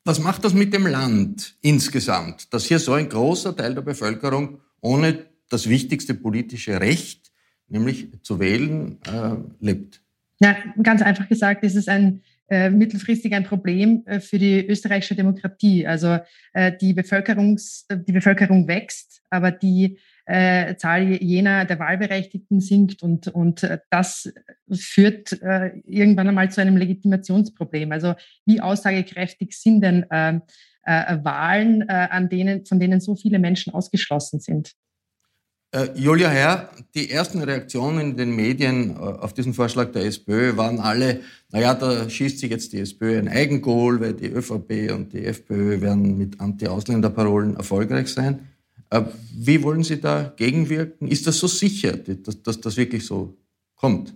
Was 0.04 0.18
macht 0.18 0.44
das 0.44 0.54
mit 0.54 0.74
dem 0.74 0.86
Land 0.86 1.56
insgesamt, 1.60 2.52
dass 2.52 2.64
hier 2.64 2.78
so 2.78 2.94
ein 2.94 3.08
großer 3.08 3.56
Teil 3.56 3.74
der 3.74 3.82
Bevölkerung 3.82 4.60
ohne 4.80 5.26
das 5.48 5.68
wichtigste 5.68 6.14
politische 6.14 6.80
Recht, 6.80 7.30
nämlich 7.68 8.08
zu 8.22 8.40
wählen, 8.40 8.98
äh, 9.06 9.36
lebt? 9.60 10.02
Ja, 10.40 10.56
ganz 10.82 11.02
einfach 11.02 11.28
gesagt, 11.28 11.64
ist 11.64 11.76
es 11.76 11.86
ein 11.86 12.22
äh, 12.48 12.68
mittelfristig 12.68 13.32
ein 13.32 13.44
Problem 13.44 14.02
äh, 14.06 14.18
für 14.18 14.38
die 14.38 14.66
österreichische 14.66 15.14
Demokratie. 15.14 15.86
Also 15.86 16.18
äh, 16.52 16.72
die, 16.76 16.94
Bevölkerungs, 16.94 17.86
die 17.88 18.12
Bevölkerung 18.12 18.66
wächst, 18.66 19.22
aber 19.30 19.52
die 19.52 19.98
äh, 20.26 20.76
Zahl 20.76 21.02
jener 21.22 21.64
der 21.64 21.78
Wahlberechtigten 21.78 22.60
sinkt 22.60 23.02
und, 23.02 23.28
und 23.28 23.62
äh, 23.62 23.78
das 23.90 24.32
führt 24.72 25.40
äh, 25.42 25.72
irgendwann 25.86 26.28
einmal 26.28 26.50
zu 26.50 26.60
einem 26.60 26.76
Legitimationsproblem. 26.76 27.92
Also 27.92 28.14
wie 28.46 28.60
aussagekräftig 28.60 29.58
sind 29.58 29.80
denn 29.80 30.04
äh, 30.10 30.40
äh, 30.84 31.18
Wahlen, 31.22 31.82
äh, 31.82 32.08
an 32.10 32.28
denen, 32.28 32.64
von 32.64 32.80
denen 32.80 33.00
so 33.00 33.14
viele 33.14 33.38
Menschen 33.38 33.72
ausgeschlossen 33.74 34.40
sind? 34.40 34.72
Julia 35.94 36.28
Herr, 36.28 36.70
die 36.96 37.12
ersten 37.12 37.40
Reaktionen 37.40 38.00
in 38.00 38.16
den 38.16 38.34
Medien 38.34 38.96
auf 38.96 39.34
diesen 39.34 39.54
Vorschlag 39.54 39.92
der 39.92 40.04
SPÖ 40.04 40.56
waren 40.56 40.80
alle, 40.80 41.20
naja, 41.52 41.74
da 41.74 42.10
schießt 42.10 42.40
sich 42.40 42.50
jetzt 42.50 42.72
die 42.72 42.80
SPÖ 42.80 43.20
ein 43.20 43.28
Eigengoal, 43.28 44.00
weil 44.00 44.14
die 44.14 44.26
ÖVP 44.26 44.90
und 44.92 45.12
die 45.12 45.24
FPÖ 45.24 45.80
werden 45.80 46.18
mit 46.18 46.40
Anti-Ausländer-Parolen 46.40 47.54
erfolgreich 47.54 48.08
sein. 48.08 48.48
Äh, 48.90 49.02
wie 49.34 49.62
wollen 49.62 49.82
Sie 49.82 50.00
da 50.00 50.32
gegenwirken? 50.36 51.08
Ist 51.08 51.26
das 51.26 51.38
so 51.38 51.46
sicher, 51.46 51.96
dass, 51.96 52.42
dass 52.42 52.60
das 52.60 52.76
wirklich 52.76 53.06
so 53.06 53.36
kommt? 53.76 54.14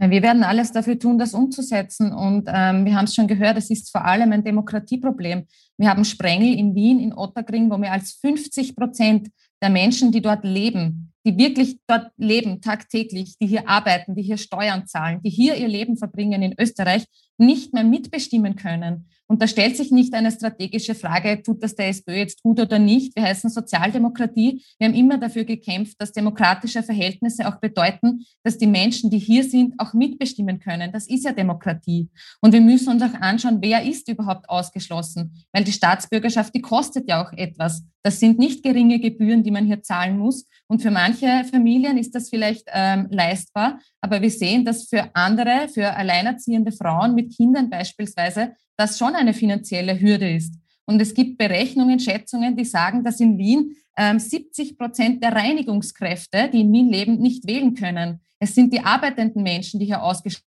Wir 0.00 0.22
werden 0.22 0.44
alles 0.44 0.70
dafür 0.70 0.96
tun, 0.96 1.18
das 1.18 1.34
umzusetzen. 1.34 2.12
Und 2.12 2.44
ähm, 2.46 2.84
wir 2.84 2.94
haben 2.94 3.06
es 3.06 3.14
schon 3.16 3.26
gehört, 3.26 3.58
es 3.58 3.68
ist 3.68 3.90
vor 3.90 4.04
allem 4.04 4.30
ein 4.30 4.44
Demokratieproblem. 4.44 5.46
Wir 5.76 5.90
haben 5.90 6.04
Sprengel 6.04 6.54
in 6.54 6.74
Wien, 6.76 7.00
in 7.00 7.12
Otterkring, 7.12 7.68
wo 7.68 7.76
mehr 7.76 7.92
als 7.92 8.12
50 8.12 8.76
Prozent 8.76 9.28
der 9.60 9.70
Menschen, 9.70 10.12
die 10.12 10.22
dort 10.22 10.44
leben, 10.44 11.12
die 11.26 11.36
wirklich 11.36 11.80
dort 11.88 12.12
leben, 12.16 12.60
tagtäglich, 12.60 13.36
die 13.38 13.48
hier 13.48 13.68
arbeiten, 13.68 14.14
die 14.14 14.22
hier 14.22 14.38
Steuern 14.38 14.86
zahlen, 14.86 15.20
die 15.24 15.30
hier 15.30 15.56
ihr 15.56 15.66
Leben 15.66 15.96
verbringen 15.96 16.42
in 16.42 16.54
Österreich, 16.58 17.04
nicht 17.36 17.74
mehr 17.74 17.84
mitbestimmen 17.84 18.54
können. 18.54 19.08
Und 19.30 19.42
da 19.42 19.46
stellt 19.46 19.76
sich 19.76 19.90
nicht 19.90 20.14
eine 20.14 20.32
strategische 20.32 20.94
Frage, 20.94 21.42
tut 21.42 21.62
das 21.62 21.74
der 21.74 21.88
SPÖ 21.88 22.16
jetzt 22.16 22.42
gut 22.42 22.58
oder 22.58 22.78
nicht. 22.78 23.14
Wir 23.14 23.24
heißen 23.24 23.50
Sozialdemokratie. 23.50 24.64
Wir 24.78 24.88
haben 24.88 24.94
immer 24.94 25.18
dafür 25.18 25.44
gekämpft, 25.44 25.96
dass 26.00 26.12
demokratische 26.12 26.82
Verhältnisse 26.82 27.46
auch 27.46 27.56
bedeuten, 27.56 28.24
dass 28.42 28.56
die 28.56 28.66
Menschen, 28.66 29.10
die 29.10 29.18
hier 29.18 29.44
sind, 29.44 29.74
auch 29.78 29.92
mitbestimmen 29.92 30.60
können. 30.60 30.92
Das 30.92 31.06
ist 31.06 31.24
ja 31.24 31.32
Demokratie. 31.32 32.08
Und 32.40 32.52
wir 32.52 32.62
müssen 32.62 32.88
uns 32.88 33.02
auch 33.02 33.20
anschauen, 33.20 33.58
wer 33.60 33.82
ist 33.82 34.08
überhaupt 34.08 34.48
ausgeschlossen. 34.48 35.34
Weil 35.52 35.64
die 35.64 35.72
Staatsbürgerschaft, 35.72 36.54
die 36.54 36.62
kostet 36.62 37.06
ja 37.06 37.22
auch 37.22 37.32
etwas. 37.32 37.82
Das 38.08 38.20
sind 38.20 38.38
nicht 38.38 38.62
geringe 38.62 39.00
Gebühren, 39.00 39.42
die 39.42 39.50
man 39.50 39.66
hier 39.66 39.82
zahlen 39.82 40.16
muss. 40.16 40.46
Und 40.66 40.80
für 40.80 40.90
manche 40.90 41.44
Familien 41.44 41.98
ist 41.98 42.14
das 42.14 42.30
vielleicht 42.30 42.66
ähm, 42.72 43.06
leistbar. 43.10 43.80
Aber 44.00 44.22
wir 44.22 44.30
sehen, 44.30 44.64
dass 44.64 44.88
für 44.88 45.14
andere, 45.14 45.68
für 45.68 45.94
alleinerziehende 45.94 46.72
Frauen 46.72 47.14
mit 47.14 47.36
Kindern 47.36 47.68
beispielsweise, 47.68 48.54
das 48.78 48.96
schon 48.96 49.14
eine 49.14 49.34
finanzielle 49.34 50.00
Hürde 50.00 50.34
ist. 50.34 50.54
Und 50.86 51.02
es 51.02 51.12
gibt 51.12 51.36
Berechnungen, 51.36 52.00
Schätzungen, 52.00 52.56
die 52.56 52.64
sagen, 52.64 53.04
dass 53.04 53.20
in 53.20 53.36
Wien 53.36 53.76
ähm, 53.98 54.18
70 54.18 54.78
Prozent 54.78 55.22
der 55.22 55.36
Reinigungskräfte, 55.36 56.48
die 56.50 56.62
in 56.62 56.72
Wien 56.72 56.88
leben, 56.88 57.18
nicht 57.18 57.46
wählen 57.46 57.74
können. 57.74 58.22
Es 58.38 58.54
sind 58.54 58.72
die 58.72 58.80
arbeitenden 58.80 59.42
Menschen, 59.42 59.80
die 59.80 59.84
hier 59.84 60.02
ausgeschlossen 60.02 60.47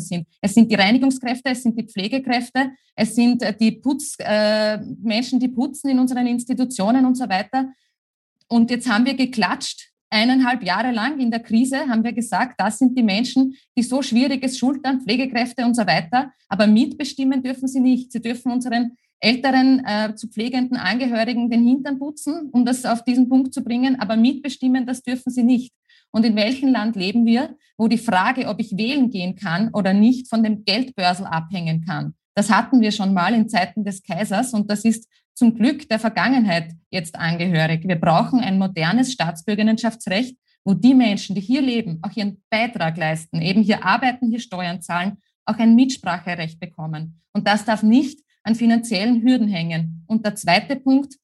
sind. 0.00 0.26
Es 0.40 0.54
sind 0.54 0.70
die 0.70 0.74
Reinigungskräfte, 0.74 1.50
es 1.50 1.62
sind 1.62 1.78
die 1.78 1.84
Pflegekräfte, 1.84 2.72
es 2.94 3.14
sind 3.14 3.42
äh, 3.42 3.56
die 3.56 3.72
Putz, 3.72 4.16
äh, 4.18 4.78
Menschen, 5.02 5.40
die 5.40 5.48
putzen 5.48 5.90
in 5.90 5.98
unseren 5.98 6.26
Institutionen 6.26 7.04
und 7.06 7.16
so 7.16 7.28
weiter. 7.28 7.72
Und 8.48 8.70
jetzt 8.70 8.88
haben 8.88 9.06
wir 9.06 9.14
geklatscht, 9.14 9.92
eineinhalb 10.10 10.62
Jahre 10.62 10.92
lang 10.92 11.18
in 11.18 11.30
der 11.30 11.40
Krise 11.40 11.88
haben 11.88 12.04
wir 12.04 12.12
gesagt, 12.12 12.60
das 12.60 12.78
sind 12.78 12.96
die 12.96 13.02
Menschen, 13.02 13.56
die 13.76 13.82
so 13.82 14.02
schwieriges 14.02 14.58
schultern, 14.58 15.00
Pflegekräfte 15.00 15.64
und 15.64 15.74
so 15.74 15.86
weiter, 15.86 16.32
aber 16.48 16.66
mitbestimmen 16.66 17.42
dürfen 17.42 17.66
sie 17.66 17.80
nicht. 17.80 18.12
Sie 18.12 18.20
dürfen 18.20 18.52
unseren 18.52 18.96
älteren 19.20 19.84
äh, 19.86 20.14
zu 20.14 20.28
pflegenden 20.28 20.76
Angehörigen 20.76 21.48
den 21.48 21.66
Hintern 21.66 21.98
putzen, 21.98 22.50
um 22.50 22.64
das 22.64 22.84
auf 22.84 23.04
diesen 23.04 23.28
Punkt 23.28 23.54
zu 23.54 23.62
bringen, 23.62 23.98
aber 24.00 24.16
mitbestimmen, 24.16 24.84
das 24.84 25.02
dürfen 25.02 25.30
sie 25.30 25.44
nicht. 25.44 25.72
Und 26.12 26.24
in 26.24 26.36
welchem 26.36 26.68
Land 26.68 26.94
leben 26.94 27.26
wir, 27.26 27.56
wo 27.76 27.88
die 27.88 27.98
Frage, 27.98 28.46
ob 28.46 28.60
ich 28.60 28.76
wählen 28.76 29.10
gehen 29.10 29.34
kann 29.34 29.70
oder 29.72 29.92
nicht, 29.94 30.28
von 30.28 30.44
dem 30.44 30.64
Geldbörsel 30.64 31.26
abhängen 31.26 31.84
kann? 31.84 32.14
Das 32.34 32.50
hatten 32.50 32.80
wir 32.80 32.92
schon 32.92 33.12
mal 33.12 33.34
in 33.34 33.48
Zeiten 33.48 33.84
des 33.84 34.02
Kaisers 34.02 34.54
und 34.54 34.70
das 34.70 34.84
ist 34.84 35.08
zum 35.34 35.54
Glück 35.54 35.88
der 35.88 35.98
Vergangenheit 35.98 36.72
jetzt 36.90 37.16
angehörig. 37.16 37.86
Wir 37.88 37.96
brauchen 37.96 38.40
ein 38.40 38.58
modernes 38.58 39.12
Staatsbürgerschaftsrecht, 39.12 40.36
wo 40.64 40.74
die 40.74 40.94
Menschen, 40.94 41.34
die 41.34 41.40
hier 41.40 41.62
leben, 41.62 41.98
auch 42.02 42.14
ihren 42.14 42.42
Beitrag 42.50 42.96
leisten, 42.96 43.40
eben 43.40 43.62
hier 43.62 43.84
arbeiten, 43.84 44.28
hier 44.28 44.40
Steuern 44.40 44.80
zahlen, 44.80 45.18
auch 45.44 45.58
ein 45.58 45.74
Mitspracherecht 45.74 46.60
bekommen. 46.60 47.20
Und 47.32 47.48
das 47.48 47.64
darf 47.64 47.82
nicht 47.82 48.20
an 48.44 48.54
finanziellen 48.54 49.22
Hürden 49.22 49.48
hängen. 49.48 50.04
Und 50.06 50.24
der 50.24 50.34
zweite 50.34 50.76
Punkt, 50.76 51.16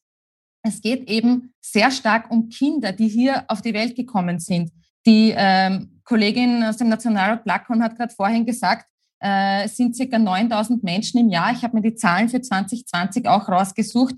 es 0.62 0.80
geht 0.80 1.08
eben 1.08 1.54
sehr 1.60 1.90
stark 1.90 2.30
um 2.30 2.48
Kinder, 2.48 2.92
die 2.92 3.08
hier 3.08 3.44
auf 3.48 3.62
die 3.62 3.74
Welt 3.74 3.94
gekommen 3.94 4.38
sind. 4.38 4.70
Die 5.06 5.32
ähm, 5.36 6.00
Kollegin 6.04 6.62
aus 6.64 6.76
dem 6.76 6.88
Nationalrat 6.88 7.44
Blackholm 7.44 7.82
hat 7.82 7.96
gerade 7.96 8.14
vorhin 8.14 8.46
gesagt, 8.46 8.86
äh, 9.20 9.68
sind 9.68 9.96
circa 9.96 10.18
9000 10.18 10.82
Menschen 10.82 11.20
im 11.20 11.28
Jahr. 11.28 11.52
Ich 11.52 11.62
habe 11.62 11.76
mir 11.76 11.82
die 11.82 11.94
Zahlen 11.94 12.28
für 12.28 12.40
2020 12.40 13.26
auch 13.28 13.48
rausgesucht. 13.48 14.14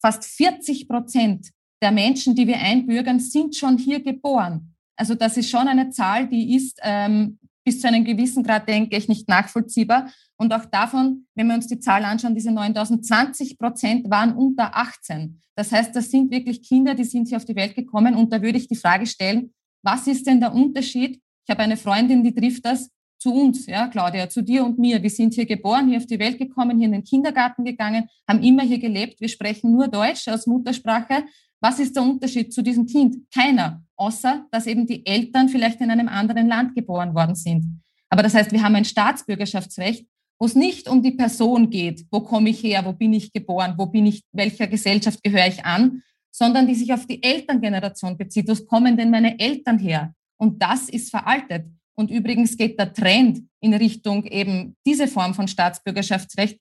Fast 0.00 0.24
40 0.24 0.88
Prozent 0.88 1.50
der 1.82 1.92
Menschen, 1.92 2.34
die 2.34 2.46
wir 2.46 2.58
einbürgern, 2.58 3.20
sind 3.20 3.56
schon 3.56 3.78
hier 3.78 4.02
geboren. 4.02 4.74
Also 4.96 5.14
das 5.14 5.36
ist 5.36 5.50
schon 5.50 5.66
eine 5.66 5.90
Zahl, 5.90 6.28
die 6.28 6.54
ist 6.54 6.78
ähm, 6.82 7.38
bis 7.64 7.80
zu 7.80 7.88
einem 7.88 8.04
gewissen 8.04 8.42
Grad, 8.42 8.68
denke 8.68 8.96
ich, 8.96 9.08
nicht 9.08 9.28
nachvollziehbar. 9.28 10.10
Und 10.36 10.52
auch 10.52 10.66
davon, 10.66 11.26
wenn 11.34 11.48
wir 11.48 11.54
uns 11.54 11.66
die 11.66 11.80
Zahl 11.80 12.04
anschauen, 12.04 12.34
diese 12.34 12.52
9020 12.52 13.58
Prozent 13.58 14.10
waren 14.10 14.34
unter 14.34 14.76
18. 14.76 15.40
Das 15.56 15.72
heißt, 15.72 15.96
das 15.96 16.10
sind 16.10 16.30
wirklich 16.30 16.62
Kinder, 16.62 16.94
die 16.94 17.04
sind 17.04 17.28
hier 17.28 17.38
auf 17.38 17.44
die 17.44 17.56
Welt 17.56 17.74
gekommen. 17.74 18.14
Und 18.14 18.32
da 18.32 18.42
würde 18.42 18.58
ich 18.58 18.68
die 18.68 18.76
Frage 18.76 19.06
stellen, 19.06 19.52
was 19.84 20.06
ist 20.06 20.26
denn 20.26 20.40
der 20.40 20.52
Unterschied? 20.52 21.20
Ich 21.46 21.50
habe 21.50 21.62
eine 21.62 21.76
Freundin, 21.76 22.24
die 22.24 22.34
trifft 22.34 22.64
das 22.64 22.90
zu 23.18 23.32
uns, 23.32 23.66
ja, 23.66 23.86
Claudia, 23.88 24.28
zu 24.28 24.42
dir 24.42 24.64
und 24.64 24.78
mir. 24.78 25.02
Wir 25.02 25.10
sind 25.10 25.34
hier 25.34 25.46
geboren, 25.46 25.88
hier 25.88 25.98
auf 25.98 26.06
die 26.06 26.18
Welt 26.18 26.38
gekommen, 26.38 26.78
hier 26.78 26.86
in 26.86 26.92
den 26.92 27.04
Kindergarten 27.04 27.64
gegangen, 27.64 28.08
haben 28.28 28.42
immer 28.42 28.62
hier 28.62 28.78
gelebt. 28.78 29.20
Wir 29.20 29.28
sprechen 29.28 29.72
nur 29.72 29.88
Deutsch 29.88 30.28
als 30.28 30.46
Muttersprache. 30.46 31.24
Was 31.60 31.78
ist 31.78 31.96
der 31.96 32.02
Unterschied 32.02 32.52
zu 32.52 32.62
diesem 32.62 32.86
Kind? 32.86 33.16
Keiner, 33.32 33.82
außer 33.96 34.46
dass 34.50 34.66
eben 34.66 34.86
die 34.86 35.06
Eltern 35.06 35.48
vielleicht 35.48 35.80
in 35.80 35.90
einem 35.90 36.08
anderen 36.08 36.48
Land 36.48 36.74
geboren 36.74 37.14
worden 37.14 37.34
sind. 37.34 37.80
Aber 38.10 38.22
das 38.22 38.34
heißt, 38.34 38.52
wir 38.52 38.62
haben 38.62 38.74
ein 38.74 38.84
Staatsbürgerschaftsrecht, 38.84 40.06
wo 40.38 40.46
es 40.46 40.54
nicht 40.54 40.88
um 40.88 41.02
die 41.02 41.12
Person 41.12 41.70
geht, 41.70 42.04
wo 42.10 42.20
komme 42.20 42.50
ich 42.50 42.62
her, 42.62 42.84
wo 42.84 42.92
bin 42.92 43.12
ich 43.12 43.32
geboren, 43.32 43.74
wo 43.78 43.86
bin 43.86 44.06
ich, 44.06 44.22
welcher 44.32 44.66
Gesellschaft 44.66 45.22
gehöre 45.22 45.46
ich 45.46 45.64
an, 45.64 46.02
sondern 46.34 46.66
die 46.66 46.74
sich 46.74 46.92
auf 46.92 47.06
die 47.06 47.22
Elterngeneration 47.22 48.16
bezieht. 48.16 48.48
Wo 48.48 48.64
kommen 48.64 48.96
denn 48.96 49.10
meine 49.10 49.38
Eltern 49.38 49.78
her? 49.78 50.12
Und 50.36 50.60
das 50.60 50.88
ist 50.88 51.10
veraltet. 51.10 51.66
Und 51.94 52.10
übrigens 52.10 52.56
geht 52.56 52.76
der 52.76 52.92
Trend 52.92 53.42
in 53.60 53.72
Richtung 53.72 54.24
eben 54.26 54.74
diese 54.84 55.06
Form 55.06 55.32
von 55.32 55.46
Staatsbürgerschaftsrecht 55.46 56.58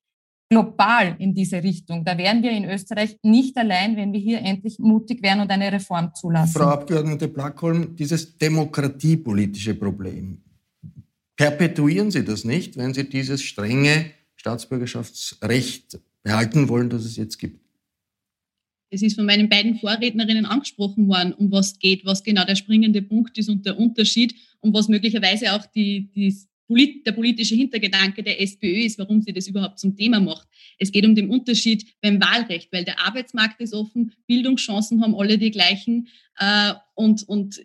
global 0.47 1.15
in 1.17 1.33
diese 1.33 1.63
Richtung. 1.63 2.05
Da 2.05 2.15
wären 2.15 2.43
wir 2.43 2.51
in 2.51 2.65
Österreich 2.65 3.17
nicht 3.23 3.57
allein, 3.57 3.97
wenn 3.97 4.13
wir 4.13 4.19
hier 4.19 4.41
endlich 4.41 4.77
mutig 4.77 5.23
wären 5.23 5.39
und 5.39 5.49
eine 5.49 5.71
Reform 5.71 6.13
zulassen. 6.13 6.53
Frau 6.53 6.69
Abgeordnete 6.69 7.27
Plackholm, 7.27 7.95
dieses 7.95 8.37
demokratiepolitische 8.37 9.73
Problem, 9.73 10.37
perpetuieren 11.35 12.11
Sie 12.11 12.23
das 12.23 12.43
nicht, 12.43 12.77
wenn 12.77 12.93
Sie 12.93 13.09
dieses 13.09 13.41
strenge 13.41 14.11
Staatsbürgerschaftsrecht 14.35 15.99
behalten 16.21 16.69
wollen, 16.69 16.91
das 16.91 17.05
es 17.05 17.15
jetzt 17.15 17.39
gibt? 17.39 17.62
Es 18.93 19.01
ist 19.01 19.15
von 19.15 19.25
meinen 19.25 19.49
beiden 19.49 19.75
Vorrednerinnen 19.75 20.45
angesprochen 20.45 21.07
worden, 21.07 21.33
um 21.33 21.51
was 21.51 21.79
geht, 21.79 22.05
was 22.05 22.23
genau 22.23 22.45
der 22.45 22.55
springende 22.55 23.01
Punkt 23.01 23.35
ist 23.39 23.49
und 23.49 23.65
der 23.65 23.79
Unterschied 23.79 24.35
und 24.59 24.71
was 24.75 24.87
möglicherweise 24.87 25.53
auch 25.53 25.65
die, 25.65 26.11
die 26.15 26.35
der 27.05 27.11
politische 27.11 27.55
Hintergedanke 27.55 28.23
der 28.23 28.41
SPÖ 28.41 28.85
ist, 28.85 28.97
warum 28.97 29.21
sie 29.21 29.33
das 29.33 29.47
überhaupt 29.47 29.79
zum 29.79 29.95
Thema 29.95 30.19
macht. 30.19 30.47
Es 30.79 30.91
geht 30.91 31.05
um 31.05 31.13
den 31.13 31.29
Unterschied 31.29 31.85
beim 32.01 32.21
Wahlrecht, 32.21 32.71
weil 32.71 32.83
der 32.83 32.99
Arbeitsmarkt 32.99 33.61
ist 33.61 33.73
offen, 33.73 34.13
Bildungschancen 34.27 35.01
haben 35.03 35.13
alle 35.13 35.37
die 35.37 35.51
gleichen 35.51 36.07
äh, 36.37 36.73
und, 36.95 37.27
und 37.27 37.61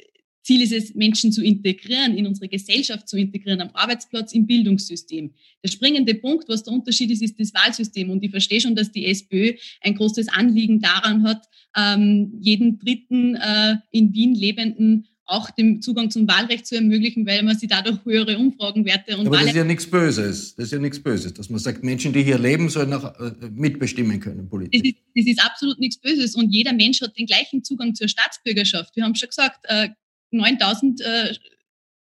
Ziel 0.48 0.62
ist 0.62 0.72
es, 0.72 0.94
Menschen 0.94 1.30
zu 1.30 1.44
integrieren, 1.44 2.16
in 2.16 2.26
unsere 2.26 2.48
Gesellschaft 2.48 3.06
zu 3.06 3.18
integrieren, 3.18 3.60
am 3.60 3.68
Arbeitsplatz, 3.74 4.32
im 4.32 4.46
Bildungssystem. 4.46 5.30
Der 5.62 5.68
springende 5.68 6.14
Punkt, 6.14 6.48
was 6.48 6.62
der 6.62 6.72
Unterschied 6.72 7.10
ist, 7.10 7.20
ist 7.20 7.38
das 7.38 7.52
Wahlsystem. 7.52 8.08
Und 8.08 8.24
ich 8.24 8.30
verstehe 8.30 8.58
schon, 8.58 8.74
dass 8.74 8.90
die 8.90 9.04
SPÖ 9.04 9.52
ein 9.82 9.94
großes 9.94 10.28
Anliegen 10.28 10.80
daran 10.80 11.24
hat, 11.24 11.46
ähm, 11.76 12.32
jeden 12.40 12.78
dritten 12.78 13.34
äh, 13.34 13.76
in 13.92 14.14
Wien 14.14 14.34
lebenden 14.34 15.06
auch 15.26 15.50
den 15.50 15.82
Zugang 15.82 16.10
zum 16.10 16.26
Wahlrecht 16.26 16.66
zu 16.66 16.76
ermöglichen, 16.76 17.26
weil 17.26 17.42
man 17.42 17.58
sie 17.58 17.66
dadurch 17.66 18.02
höhere 18.06 18.38
Umfragenwerte 18.38 19.18
und 19.18 19.26
Aber 19.26 19.36
das 19.36 19.48
ist 19.48 19.56
ja 19.56 19.64
nichts 19.64 19.86
Böses. 19.86 20.54
Das 20.56 20.64
ist 20.64 20.72
ja 20.72 20.78
nichts 20.78 21.02
Böses, 21.02 21.34
dass 21.34 21.50
man 21.50 21.58
sagt, 21.58 21.84
Menschen, 21.84 22.14
die 22.14 22.22
hier 22.22 22.38
leben, 22.38 22.70
sollen 22.70 22.94
auch 22.94 23.04
äh, 23.20 23.32
mitbestimmen 23.50 24.18
können 24.18 24.48
politisch. 24.48 24.80
Das 24.80 24.88
ist, 24.88 24.96
das 25.14 25.26
ist 25.26 25.44
absolut 25.44 25.78
nichts 25.78 25.98
Böses 25.98 26.34
und 26.34 26.50
jeder 26.50 26.72
Mensch 26.72 27.02
hat 27.02 27.18
den 27.18 27.26
gleichen 27.26 27.62
Zugang 27.62 27.94
zur 27.94 28.08
Staatsbürgerschaft. 28.08 28.96
Wir 28.96 29.04
haben 29.04 29.14
schon 29.14 29.28
gesagt, 29.28 29.66
9000 30.30 31.00
äh, 31.00 31.34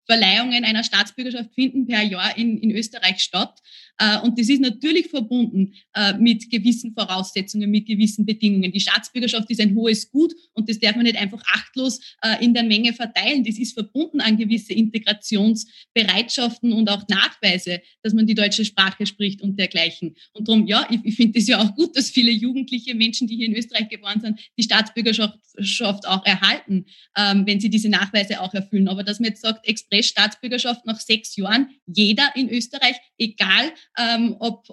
Verleihungen 0.06 0.64
einer 0.64 0.84
Staatsbürgerschaft 0.84 1.54
finden 1.54 1.86
per 1.86 2.02
Jahr 2.02 2.36
in, 2.36 2.58
in 2.58 2.70
Österreich 2.70 3.20
statt. 3.20 3.60
Äh, 3.98 4.18
und 4.20 4.38
das 4.38 4.48
ist 4.48 4.60
natürlich 4.60 5.08
verbunden 5.08 5.74
äh, 5.94 6.14
mit 6.14 6.50
gewissen 6.50 6.92
Voraussetzungen, 6.94 7.70
mit 7.70 7.86
gewissen 7.86 8.26
Bedingungen. 8.26 8.72
Die 8.72 8.80
Staatsbürgerschaft 8.80 9.50
ist 9.50 9.60
ein 9.60 9.74
hohes 9.74 10.10
Gut 10.10 10.34
und 10.52 10.68
das 10.68 10.78
darf 10.80 10.96
man 10.96 11.04
nicht 11.04 11.16
einfach 11.16 11.42
achtlos 11.46 12.00
äh, 12.22 12.44
in 12.44 12.54
der 12.54 12.64
Menge 12.64 12.92
verteilen. 12.92 13.44
Das 13.44 13.58
ist 13.58 13.74
verbunden 13.74 14.20
an 14.20 14.36
gewisse 14.36 14.72
Integrationsbereitschaften 14.74 16.72
und 16.72 16.88
auch 16.90 17.06
Nachweise, 17.08 17.80
dass 18.02 18.12
man 18.14 18.26
die 18.26 18.34
deutsche 18.34 18.64
Sprache 18.64 19.06
spricht 19.06 19.42
und 19.42 19.58
dergleichen. 19.58 20.16
Und 20.32 20.48
darum, 20.48 20.66
ja, 20.66 20.86
ich, 20.90 21.00
ich 21.04 21.14
finde 21.14 21.38
es 21.38 21.46
ja 21.46 21.60
auch 21.60 21.74
gut, 21.76 21.96
dass 21.96 22.10
viele 22.10 22.32
jugendliche 22.32 22.94
Menschen, 22.94 23.28
die 23.28 23.36
hier 23.36 23.46
in 23.46 23.54
Österreich 23.54 23.88
geboren 23.88 24.20
sind, 24.20 24.40
die 24.58 24.62
Staatsbürgerschaft 24.64 26.08
auch 26.08 26.26
erhalten, 26.26 26.86
ähm, 27.16 27.46
wenn 27.46 27.60
sie 27.60 27.70
diese 27.70 27.88
Nachweise 27.88 28.40
auch 28.40 28.52
erfüllen. 28.54 28.88
Aber 28.88 29.04
dass 29.04 29.20
man 29.20 29.30
jetzt 29.30 29.42
sagt, 29.42 29.66
Express-Staatsbürgerschaft 29.68 30.84
nach 30.86 30.98
sechs 30.98 31.36
Jahren, 31.36 31.68
jeder 31.86 32.32
in 32.34 32.48
Österreich, 32.48 32.96
egal 33.18 33.72
ähm, 33.98 34.36
ob 34.38 34.66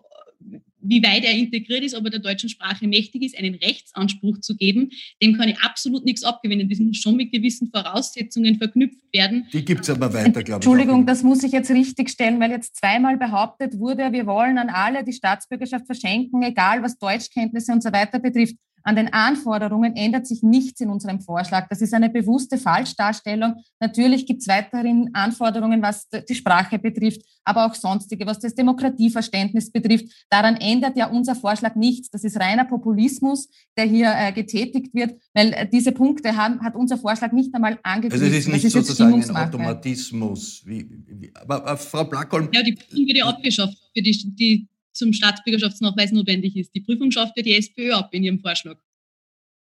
wie 0.81 1.03
weit 1.03 1.23
er 1.23 1.33
integriert 1.33 1.83
ist, 1.83 1.95
ob 1.95 2.05
er 2.05 2.11
der 2.11 2.19
deutschen 2.19 2.49
Sprache 2.49 2.87
mächtig 2.87 3.23
ist, 3.23 3.37
einen 3.37 3.55
Rechtsanspruch 3.55 4.39
zu 4.39 4.55
geben, 4.55 4.91
dem 5.21 5.37
kann 5.37 5.49
ich 5.49 5.59
absolut 5.59 6.05
nichts 6.05 6.23
abgewinnen. 6.23 6.69
Das 6.69 6.79
muss 6.79 6.97
schon 6.97 7.15
mit 7.15 7.31
gewissen 7.31 7.69
Voraussetzungen 7.69 8.57
verknüpft 8.57 8.97
werden. 9.13 9.47
Die 9.53 9.63
gibt 9.63 9.81
es 9.81 9.89
aber 9.89 10.13
weiter, 10.13 10.43
glaube 10.43 10.63
ich. 10.63 10.67
Entschuldigung, 10.67 11.05
das 11.05 11.23
muss 11.23 11.43
ich 11.43 11.51
jetzt 11.51 11.69
richtig 11.69 12.09
stellen, 12.09 12.39
weil 12.39 12.51
jetzt 12.51 12.75
zweimal 12.77 13.17
behauptet 13.17 13.77
wurde, 13.77 14.11
wir 14.11 14.25
wollen 14.25 14.57
an 14.57 14.69
alle 14.69 15.03
die 15.03 15.13
Staatsbürgerschaft 15.13 15.85
verschenken, 15.85 16.41
egal 16.43 16.81
was 16.81 16.97
Deutschkenntnisse 16.97 17.71
und 17.71 17.83
so 17.83 17.91
weiter 17.91 18.19
betrifft. 18.19 18.55
An 18.83 18.95
den 18.95 19.13
Anforderungen 19.13 19.95
ändert 19.95 20.27
sich 20.27 20.43
nichts 20.43 20.81
in 20.81 20.89
unserem 20.89 21.21
Vorschlag. 21.21 21.67
Das 21.69 21.81
ist 21.81 21.93
eine 21.93 22.09
bewusste 22.09 22.57
Falschdarstellung. 22.57 23.55
Natürlich 23.79 24.25
gibt 24.25 24.41
es 24.41 24.47
weiterhin 24.47 25.09
Anforderungen, 25.13 25.81
was 25.81 26.07
die 26.09 26.35
Sprache 26.35 26.79
betrifft, 26.79 27.21
aber 27.43 27.65
auch 27.65 27.75
sonstige, 27.75 28.25
was 28.25 28.39
das 28.39 28.55
Demokratieverständnis 28.55 29.71
betrifft. 29.71 30.05
Daran 30.29 30.55
ändert 30.55 30.97
ja 30.97 31.07
unser 31.09 31.35
Vorschlag 31.35 31.75
nichts. 31.75 32.09
Das 32.09 32.23
ist 32.23 32.39
reiner 32.39 32.65
Populismus, 32.65 33.49
der 33.77 33.85
hier 33.85 34.13
äh, 34.15 34.31
getätigt 34.31 34.93
wird, 34.93 35.19
weil 35.33 35.53
äh, 35.53 35.67
diese 35.67 35.91
Punkte 35.91 36.35
haben, 36.35 36.61
hat 36.61 36.75
unser 36.75 36.97
Vorschlag 36.97 37.31
nicht 37.31 37.53
einmal 37.53 37.79
angegriffen. 37.83 38.23
Also 38.23 38.35
es 38.35 38.45
ist 38.45 38.53
nicht 38.53 38.65
ist 38.65 38.73
sozusagen 38.73 39.13
ein 39.13 39.35
Automatismus. 39.35 40.63
Wie, 40.65 40.87
wie, 41.07 41.31
aber, 41.35 41.65
aber, 41.65 41.77
Frau 41.77 42.03
Blackholm... 42.03 42.49
Ja, 42.51 42.63
die 42.63 42.73
Prüfung 42.73 43.05
wird 43.07 43.17
ja 43.17 43.25
abgeschafft 43.25 43.77
für 43.93 44.01
die, 44.01 44.35
die 44.35 44.67
zum 44.93 45.13
Staatsbürgerschaftsnachweis 45.13 46.11
notwendig 46.11 46.55
ist. 46.55 46.73
Die 46.75 46.81
Prüfung 46.81 47.11
schafft 47.11 47.37
ja 47.37 47.43
die 47.43 47.55
SPÖ 47.55 47.93
ab 47.93 48.09
in 48.13 48.23
ihrem 48.23 48.39
Vorschlag. 48.39 48.77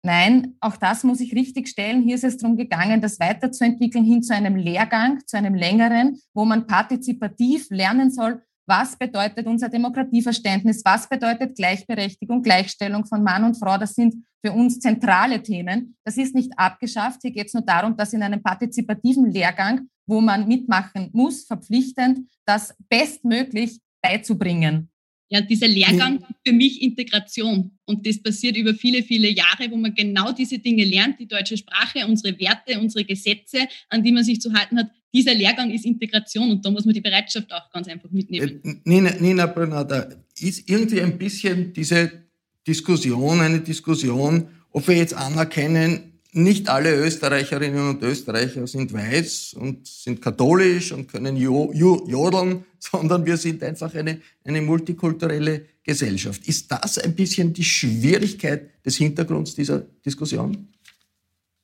Nein, 0.06 0.54
auch 0.60 0.76
das 0.76 1.02
muss 1.02 1.20
ich 1.20 1.34
richtig 1.34 1.66
stellen. 1.66 2.02
Hier 2.02 2.14
ist 2.14 2.22
es 2.22 2.36
darum 2.36 2.56
gegangen, 2.56 3.00
das 3.00 3.18
weiterzuentwickeln 3.18 4.04
hin 4.04 4.22
zu 4.22 4.34
einem 4.34 4.54
Lehrgang, 4.54 5.20
zu 5.26 5.36
einem 5.36 5.54
längeren, 5.54 6.20
wo 6.32 6.44
man 6.44 6.66
partizipativ 6.68 7.66
lernen 7.70 8.12
soll, 8.12 8.40
was 8.68 8.96
bedeutet 8.96 9.46
unser 9.46 9.68
Demokratieverständnis, 9.68 10.82
was 10.84 11.08
bedeutet 11.08 11.56
Gleichberechtigung, 11.56 12.42
Gleichstellung 12.42 13.04
von 13.06 13.22
Mann 13.22 13.44
und 13.44 13.56
Frau. 13.56 13.78
Das 13.78 13.94
sind 13.94 14.14
für 14.44 14.52
uns 14.52 14.78
zentrale 14.78 15.42
Themen. 15.42 15.96
Das 16.04 16.16
ist 16.16 16.34
nicht 16.34 16.52
abgeschafft. 16.56 17.22
Hier 17.22 17.32
geht 17.32 17.46
es 17.46 17.54
nur 17.54 17.64
darum, 17.64 17.96
dass 17.96 18.12
in 18.12 18.22
einem 18.22 18.42
partizipativen 18.42 19.30
Lehrgang, 19.30 19.88
wo 20.06 20.20
man 20.20 20.46
mitmachen 20.46 21.10
muss, 21.12 21.44
verpflichtend, 21.44 22.28
das 22.44 22.76
bestmöglich 22.88 23.80
beizubringen. 24.02 24.88
Ja, 25.28 25.40
dieser 25.40 25.66
Lehrgang 25.66 26.24
für 26.46 26.52
mich 26.52 26.82
Integration. 26.82 27.72
Und 27.84 28.06
das 28.06 28.22
passiert 28.22 28.56
über 28.56 28.74
viele, 28.74 29.02
viele 29.02 29.28
Jahre, 29.28 29.70
wo 29.70 29.76
man 29.76 29.92
genau 29.94 30.32
diese 30.32 30.58
Dinge 30.58 30.84
lernt, 30.84 31.18
die 31.18 31.26
deutsche 31.26 31.56
Sprache, 31.56 32.06
unsere 32.06 32.38
Werte, 32.38 32.78
unsere 32.78 33.04
Gesetze, 33.04 33.66
an 33.88 34.04
die 34.04 34.12
man 34.12 34.22
sich 34.22 34.40
zu 34.40 34.52
halten 34.52 34.78
hat. 34.78 34.90
Dieser 35.12 35.34
Lehrgang 35.34 35.72
ist 35.72 35.84
Integration 35.84 36.50
und 36.50 36.64
da 36.64 36.70
muss 36.70 36.84
man 36.84 36.94
die 36.94 37.00
Bereitschaft 37.00 37.52
auch 37.52 37.70
ganz 37.72 37.88
einfach 37.88 38.10
mitnehmen. 38.10 38.60
Äh, 38.62 38.74
Nina, 38.84 39.10
Nina 39.18 39.46
Brenada, 39.46 40.08
ist 40.38 40.68
irgendwie 40.68 41.00
ein 41.00 41.18
bisschen 41.18 41.72
diese 41.72 42.26
Diskussion 42.66 43.40
eine 43.40 43.60
Diskussion, 43.60 44.48
ob 44.70 44.88
wir 44.88 44.96
jetzt 44.96 45.14
anerkennen, 45.14 46.20
nicht 46.32 46.68
alle 46.68 46.94
Österreicherinnen 46.94 47.88
und 47.88 48.02
Österreicher 48.02 48.66
sind 48.66 48.92
weiß 48.92 49.54
und 49.54 49.86
sind 49.86 50.20
katholisch 50.20 50.92
und 50.92 51.08
können 51.08 51.36
jo 51.36 51.72
jo 51.72 52.06
jodeln, 52.06 52.64
sondern 52.90 53.26
wir 53.26 53.36
sind 53.36 53.62
einfach 53.62 53.94
eine, 53.94 54.20
eine 54.44 54.60
multikulturelle 54.60 55.66
Gesellschaft. 55.82 56.46
Ist 56.46 56.70
das 56.70 56.98
ein 56.98 57.14
bisschen 57.14 57.52
die 57.52 57.64
Schwierigkeit 57.64 58.84
des 58.84 58.96
Hintergrunds 58.96 59.54
dieser 59.54 59.80
Diskussion? 60.04 60.68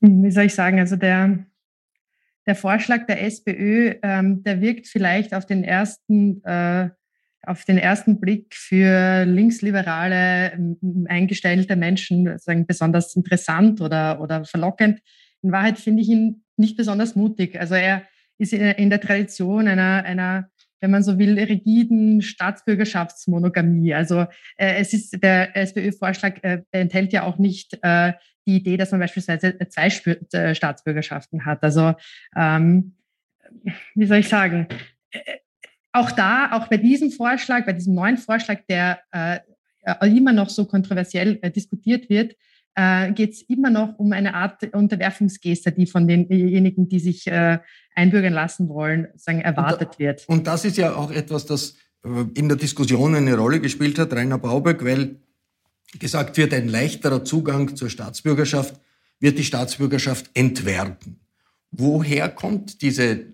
Wie 0.01 0.31
soll 0.31 0.45
ich 0.45 0.55
sagen, 0.55 0.81
also 0.81 0.97
der, 0.97 1.47
der 2.47 2.55
Vorschlag 2.57 3.07
der 3.07 3.23
SPÖ, 3.23 3.95
ähm, 4.03 4.43
der 4.43 4.61
wirkt 4.61 4.89
vielleicht 4.89 5.33
auf 5.33 5.47
den 5.47 5.63
ersten 5.63 6.43
äh, 6.45 6.91
auf 7.45 7.65
den 7.65 7.79
ersten 7.79 8.21
Blick 8.21 8.55
für 8.55 9.25
linksliberale 9.25 10.77
eingestellte 11.07 11.77
Menschen 11.77 12.39
sagen, 12.39 12.67
besonders 12.67 13.17
interessant 13.17 13.81
oder, 13.81 14.21
oder 14.21 14.45
verlockend. 14.45 15.01
In 15.43 15.51
Wahrheit 15.51 15.79
finde 15.79 16.03
ich 16.03 16.09
ihn 16.09 16.45
nicht 16.57 16.77
besonders 16.77 17.17
mutig. 17.17 17.59
Also 17.59 17.75
er 17.75 18.05
ist 18.39 18.53
in 18.53 18.91
der 18.91 19.01
Tradition 19.01 19.67
einer, 19.67 20.05
einer 20.05 20.51
wenn 20.83 20.91
man 20.91 21.03
so 21.03 21.19
will, 21.19 21.39
rigiden 21.39 22.21
Staatsbürgerschaftsmonogamie. 22.21 23.95
Also 23.95 24.27
äh, 24.57 24.75
es 24.81 24.93
ist 24.93 25.23
der 25.23 25.57
SPÖ-Vorschlag 25.57 26.43
äh, 26.43 26.63
enthält 26.73 27.13
ja 27.13 27.23
auch 27.23 27.39
nicht 27.39 27.79
äh, 27.83 28.13
die 28.47 28.57
Idee, 28.57 28.77
dass 28.77 28.91
man 28.91 29.01
beispielsweise 29.01 29.57
zwei 29.69 29.89
Spür 29.91 30.19
äh, 30.33 30.55
Staatsbürgerschaften 30.55 31.47
hat. 31.47 31.63
Also 31.63 31.95
ähm, 32.37 32.97
wie 33.95 34.07
soll 34.07 34.19
ich 34.19 34.29
sagen? 34.29 34.67
Äh, 35.13 35.21
auch 35.93 36.11
da, 36.11 36.53
auch 36.53 36.69
bei 36.69 36.79
diesem 36.79 37.11
Vorschlag, 37.11 37.65
bei 37.65 37.73
diesem 37.73 37.95
neuen 37.95 38.17
Vorschlag, 38.17 38.61
der 38.69 39.01
äh, 39.13 39.39
immer 40.07 40.33
noch 40.33 40.49
so 40.49 40.65
kontroversiell 40.65 41.39
äh, 41.43 41.51
diskutiert 41.51 42.11
wird, 42.11 42.35
äh, 42.75 43.13
geht 43.13 43.33
es 43.33 43.43
immer 43.43 43.71
noch 43.71 43.99
um 43.99 44.13
eine 44.13 44.35
Art 44.35 44.65
Unterwerfungsgeste, 44.75 45.73
die 45.73 45.87
von 45.87 46.09
denjenigen, 46.09 46.89
die 46.89 47.01
sich 47.01 47.27
äh, 47.27 47.59
einbürgern 47.95 48.33
lassen 48.33 48.69
wollen, 48.69 49.09
sagen, 49.17 49.41
erwartet 49.41 49.91
und, 49.91 49.99
wird. 49.99 50.29
Und 50.29 50.47
das 50.47 50.65
ist 50.65 50.77
ja 50.77 50.95
auch 50.95 51.11
etwas, 51.11 51.47
das 51.47 51.77
äh, 52.05 52.25
in 52.35 52.49
der 52.49 52.57
Diskussion 52.57 53.15
eine 53.15 53.37
Rolle 53.37 53.61
gespielt 53.61 53.99
hat, 53.99 54.13
Rainer 54.13 54.39
Baubeck, 54.39 54.85
weil 54.85 55.17
gesagt 55.99 56.37
wird, 56.37 56.55
ein 56.55 56.69
leichterer 56.69 57.25
Zugang 57.25 57.77
zur 57.77 57.91
Staatsbürgerschaft 57.91 58.81
wird 59.21 59.39
die 59.39 59.45
Staatsbürgerschaft 59.45 60.31
entwerten. 60.35 61.21
Woher 61.71 62.29
kommt 62.29 62.83
diese 62.83 63.27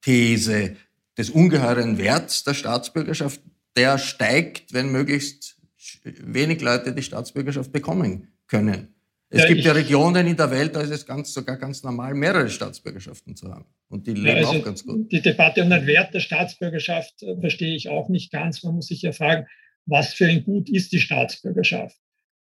These 0.00 0.76
des 1.16 1.30
ungeheuren 1.30 1.98
Werts 1.98 2.44
der 2.44 2.54
Staatsbürgerschaft? 2.54 3.40
Der 3.76 3.98
steigt, 3.98 4.72
wenn 4.72 4.90
möglichst 4.90 5.56
wenig 6.04 6.60
Leute 6.62 6.92
die 6.92 7.02
Staatsbürgerschaft 7.02 7.72
bekommen 7.72 8.28
können. 8.46 8.95
Es 9.28 9.42
ja, 9.42 9.48
gibt 9.48 9.62
ja 9.62 9.72
Regionen 9.72 10.26
in 10.26 10.36
der 10.36 10.50
Welt, 10.52 10.76
da 10.76 10.80
ist 10.82 10.90
es 10.90 11.04
ganz, 11.04 11.34
sogar 11.34 11.56
ganz 11.56 11.82
normal, 11.82 12.14
mehrere 12.14 12.48
Staatsbürgerschaften 12.48 13.34
zu 13.34 13.52
haben. 13.52 13.66
Und 13.88 14.06
die 14.06 14.12
leben 14.12 14.26
ja, 14.26 14.46
also 14.46 14.60
auch 14.60 14.64
ganz 14.64 14.84
gut. 14.84 15.10
Die 15.10 15.20
Debatte 15.20 15.62
um 15.64 15.70
den 15.70 15.86
Wert 15.86 16.14
der 16.14 16.20
Staatsbürgerschaft 16.20 17.22
äh, 17.22 17.36
verstehe 17.40 17.74
ich 17.74 17.88
auch 17.88 18.08
nicht 18.08 18.30
ganz. 18.30 18.62
Man 18.62 18.76
muss 18.76 18.86
sich 18.86 19.02
ja 19.02 19.12
fragen, 19.12 19.46
was 19.84 20.14
für 20.14 20.26
ein 20.26 20.44
Gut 20.44 20.68
ist 20.68 20.92
die 20.92 21.00
Staatsbürgerschaft? 21.00 21.96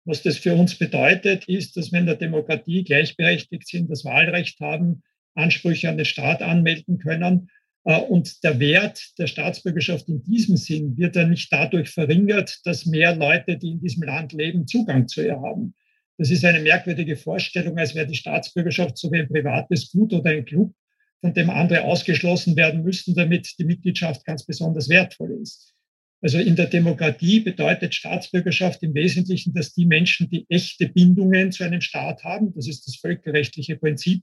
Was 0.06 0.24
das 0.24 0.38
für 0.38 0.54
uns 0.54 0.76
bedeutet, 0.76 1.48
ist, 1.50 1.76
dass 1.76 1.92
wir 1.92 2.00
in 2.00 2.06
der 2.06 2.16
Demokratie 2.16 2.84
gleichberechtigt 2.84 3.68
sind, 3.68 3.92
das 3.92 4.06
Wahlrecht 4.06 4.60
haben, 4.62 5.04
Ansprüche 5.36 5.90
an 5.90 5.98
den 5.98 6.06
Staat 6.06 6.42
anmelden 6.42 6.98
können. 7.00 7.50
Äh, 7.84 8.00
und 8.00 8.42
der 8.44 8.58
Wert 8.60 9.02
der 9.18 9.28
Staatsbürgerschaft 9.28 10.08
in 10.08 10.24
diesem 10.24 10.56
Sinn 10.56 10.96
wird 10.98 11.18
ja 11.18 11.28
nicht 11.28 11.52
dadurch 11.52 11.90
verringert, 11.90 12.60
dass 12.64 12.86
mehr 12.86 13.16
Leute, 13.18 13.58
die 13.58 13.72
in 13.72 13.82
diesem 13.82 14.04
Land 14.04 14.32
leben, 14.32 14.66
Zugang 14.66 15.10
zu 15.10 15.26
ihr 15.26 15.42
haben. 15.42 15.74
Das 16.20 16.32
ist 16.32 16.44
eine 16.44 16.60
merkwürdige 16.60 17.16
Vorstellung, 17.16 17.78
als 17.78 17.96
wäre 17.96 18.06
die 18.06 18.14
Staatsbürgerschaft 18.14 18.98
so 18.98 19.10
wie 19.10 19.20
ein 19.20 19.30
privates 19.30 19.90
Gut 19.90 20.12
oder 20.12 20.32
ein 20.32 20.44
Club, 20.44 20.74
von 21.22 21.34
dem 21.34 21.50
andere 21.50 21.84
ausgeschlossen 21.84 22.58
werden 22.58 22.84
müssten, 22.84 23.16
damit 23.16 23.58
die 23.58 23.64
Mitgliedschaft 23.64 24.26
ganz 24.26 24.46
besonders 24.46 24.90
wertvoll 24.90 25.40
ist. 25.42 25.74
Also 26.22 26.38
in 26.38 26.58
der 26.58 26.66
Demokratie 26.66 27.40
bedeutet 27.40 27.96
Staatsbürgerschaft 27.96 28.84
im 28.84 28.94
Wesentlichen, 28.96 29.54
dass 29.54 29.74
die 29.74 29.86
Menschen, 29.86 30.30
die 30.30 30.46
echte 30.50 30.90
Bindungen 30.90 31.54
zu 31.54 31.64
einem 31.64 31.80
Staat 31.80 32.22
haben, 32.26 32.54
das 32.54 32.68
ist 32.68 32.86
das 32.86 32.98
völkerrechtliche 32.98 33.78
Prinzip, 33.78 34.22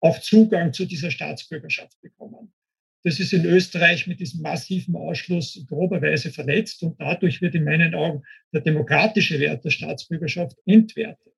auch 0.00 0.18
Zugang 0.18 0.74
zu 0.74 0.84
dieser 0.84 1.10
Staatsbürgerschaft 1.10 1.98
bekommen. 2.02 2.52
Das 3.04 3.20
ist 3.20 3.32
in 3.32 3.46
Österreich 3.46 4.06
mit 4.06 4.20
diesem 4.20 4.42
massiven 4.42 4.96
Ausschluss 4.96 5.56
in 5.56 5.66
grober 5.66 6.02
Weise 6.02 6.30
verletzt 6.30 6.82
und 6.82 7.00
dadurch 7.00 7.40
wird 7.40 7.54
in 7.54 7.64
meinen 7.64 7.94
Augen 7.94 8.22
der 8.52 8.60
demokratische 8.60 9.40
Wert 9.40 9.64
der 9.64 9.70
Staatsbürgerschaft 9.70 10.54
entwertet. 10.66 11.37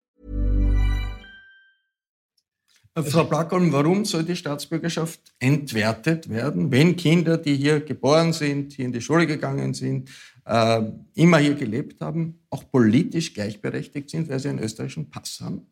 Äh, 2.95 3.03
Frau 3.03 3.23
Plackholm, 3.23 3.71
warum 3.71 4.03
soll 4.05 4.23
die 4.23 4.35
Staatsbürgerschaft 4.35 5.21
entwertet 5.39 6.29
werden, 6.29 6.71
wenn 6.71 6.95
Kinder, 6.95 7.37
die 7.37 7.55
hier 7.55 7.79
geboren 7.79 8.33
sind, 8.33 8.73
hier 8.73 8.85
in 8.85 8.91
die 8.91 9.01
Schule 9.01 9.25
gegangen 9.25 9.73
sind, 9.73 10.09
äh, 10.45 10.81
immer 11.13 11.37
hier 11.37 11.55
gelebt 11.55 12.01
haben, 12.01 12.39
auch 12.49 12.69
politisch 12.69 13.33
gleichberechtigt 13.33 14.09
sind, 14.09 14.27
weil 14.27 14.39
sie 14.39 14.49
einen 14.49 14.59
österreichischen 14.59 15.09
Pass 15.09 15.39
haben? 15.39 15.67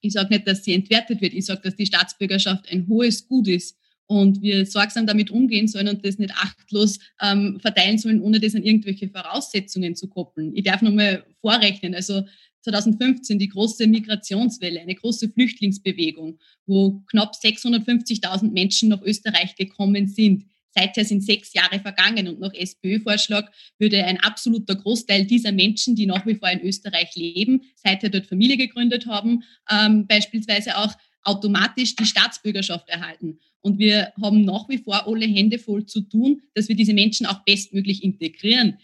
Ich 0.00 0.12
sage 0.12 0.34
nicht, 0.34 0.46
dass 0.46 0.62
sie 0.62 0.74
entwertet 0.74 1.20
wird. 1.20 1.32
Ich 1.32 1.46
sage, 1.46 1.62
dass 1.62 1.76
die 1.76 1.86
Staatsbürgerschaft 1.86 2.70
ein 2.70 2.86
hohes 2.88 3.26
Gut 3.26 3.48
ist 3.48 3.76
und 4.06 4.42
wir 4.42 4.66
sorgsam 4.66 5.06
damit 5.06 5.30
umgehen 5.30 5.66
sollen 5.66 5.88
und 5.88 6.04
das 6.04 6.18
nicht 6.18 6.34
achtlos 6.34 6.98
ähm, 7.22 7.58
verteilen 7.60 7.98
sollen, 7.98 8.20
ohne 8.20 8.38
das 8.38 8.54
an 8.54 8.62
irgendwelche 8.62 9.08
Voraussetzungen 9.08 9.96
zu 9.96 10.08
koppeln. 10.08 10.54
Ich 10.54 10.64
darf 10.64 10.82
nochmal 10.82 11.24
vorrechnen. 11.40 11.94
Also 11.94 12.22
2015 12.64 13.38
die 13.38 13.48
große 13.48 13.86
Migrationswelle, 13.86 14.80
eine 14.80 14.94
große 14.94 15.28
Flüchtlingsbewegung, 15.28 16.38
wo 16.66 17.02
knapp 17.10 17.34
650.000 17.34 18.50
Menschen 18.50 18.88
nach 18.88 19.02
Österreich 19.02 19.54
gekommen 19.54 20.06
sind. 20.06 20.46
Seither 20.70 21.04
sind 21.04 21.22
sechs 21.22 21.52
Jahre 21.52 21.78
vergangen 21.78 22.26
und 22.26 22.40
nach 22.40 22.52
SPÖ-Vorschlag 22.52 23.50
würde 23.78 24.04
ein 24.04 24.18
absoluter 24.20 24.74
Großteil 24.74 25.24
dieser 25.24 25.52
Menschen, 25.52 25.94
die 25.94 26.06
nach 26.06 26.26
wie 26.26 26.34
vor 26.34 26.48
in 26.48 26.62
Österreich 26.62 27.14
leben, 27.14 27.62
seither 27.76 28.10
dort 28.10 28.26
Familie 28.26 28.56
gegründet 28.56 29.06
haben, 29.06 29.44
ähm, 29.70 30.06
beispielsweise 30.08 30.76
auch 30.76 30.92
automatisch 31.22 31.94
die 31.94 32.06
Staatsbürgerschaft 32.06 32.88
erhalten. 32.88 33.38
Und 33.60 33.78
wir 33.78 34.12
haben 34.20 34.44
nach 34.44 34.68
wie 34.68 34.78
vor 34.78 35.06
alle 35.06 35.26
Hände 35.26 35.58
voll 35.58 35.86
zu 35.86 36.02
tun, 36.02 36.42
dass 36.54 36.68
wir 36.68 36.76
diese 36.76 36.92
Menschen 36.92 37.24
auch 37.24 37.44
bestmöglich 37.44 38.02
integrieren. 38.02 38.78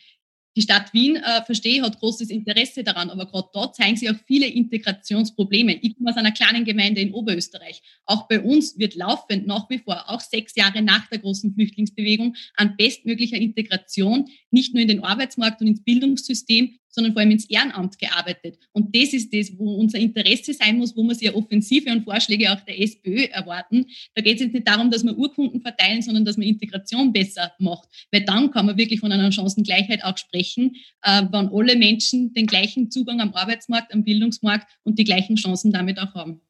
Die 0.57 0.63
Stadt 0.63 0.93
Wien, 0.93 1.17
äh, 1.17 1.45
verstehe, 1.45 1.83
hat 1.83 2.01
großes 2.01 2.29
Interesse 2.29 2.83
daran, 2.83 3.09
aber 3.11 3.27
gerade 3.27 3.49
dort 3.53 3.77
zeigen 3.77 3.97
sich 3.97 4.11
auch 4.11 4.17
viele 4.27 4.47
Integrationsprobleme. 4.47 5.79
Ich 5.81 5.97
komme 5.97 6.11
aus 6.11 6.17
einer 6.17 6.33
kleinen 6.33 6.65
Gemeinde 6.65 7.01
in 7.01 7.13
Oberösterreich. 7.13 7.83
Auch 8.05 8.27
bei 8.27 8.41
uns 8.41 8.77
wird 8.77 8.97
laufend 8.97 9.47
nach 9.47 9.71
wie 9.71 9.79
vor, 9.79 10.09
auch 10.09 10.21
sechs 10.21 10.57
Jahre 10.57 10.83
nach 10.83 11.07
der 11.09 11.19
großen 11.19 11.55
Flüchtlingsbewegung, 11.55 12.35
an 12.57 12.75
bestmöglicher 12.77 13.37
Integration, 13.37 14.29
nicht 14.51 14.75
nur 14.75 14.83
in 14.83 14.89
den 14.89 15.05
Arbeitsmarkt 15.05 15.61
und 15.61 15.69
ins 15.69 15.85
Bildungssystem, 15.85 16.81
sondern 16.91 17.13
vor 17.13 17.21
allem 17.21 17.31
ins 17.31 17.49
Ehrenamt 17.49 17.99
gearbeitet. 17.99 18.59
Und 18.73 18.95
das 18.95 19.13
ist 19.13 19.33
das, 19.33 19.57
wo 19.57 19.75
unser 19.75 19.99
Interesse 19.99 20.53
sein 20.53 20.79
muss, 20.79 20.97
wo 20.97 21.03
wir 21.05 21.15
sehr 21.15 21.37
Offensive 21.37 21.91
und 21.91 22.05
Vorschläge 22.05 22.53
auch 22.53 22.61
der 22.61 22.81
SPÖ 22.81 23.25
erwarten. 23.25 23.87
Da 24.15 24.23
geht 24.23 24.37
es 24.37 24.43
jetzt 24.43 24.55
nicht 24.55 24.69
darum, 24.69 24.91
dass 24.91 25.05
wir 25.05 25.17
Urkunden 25.17 25.61
verteilen, 25.61 26.03
sondern 26.03 26.25
dass 26.25 26.37
man 26.37 26.47
Integration 26.47 27.13
besser 27.13 27.53
macht. 27.59 27.89
Weil 28.11 28.25
dann 28.25 28.51
kann 28.51 28.67
man 28.67 28.77
wirklich 28.77 29.01
von 29.01 29.13
einer 29.13 29.33
Chancengleichheit 29.33 30.05
auch 30.05 30.17
sprechen, 30.19 30.77
äh, 31.03 31.23
wenn 31.31 31.49
alle 31.53 31.77
Menschen 31.77 32.35
den 32.35 32.47
gleichen 32.47 32.91
Zugang 32.91 33.21
am 33.21 33.33
Arbeitsmarkt, 33.35 33.93
am 33.95 34.05
Bildungsmarkt 34.05 34.69
und 34.83 34.99
die 34.99 35.05
gleichen 35.05 35.37
Chancen 35.37 35.73
damit 35.73 35.99
auch 35.99 36.15
haben. 36.15 36.41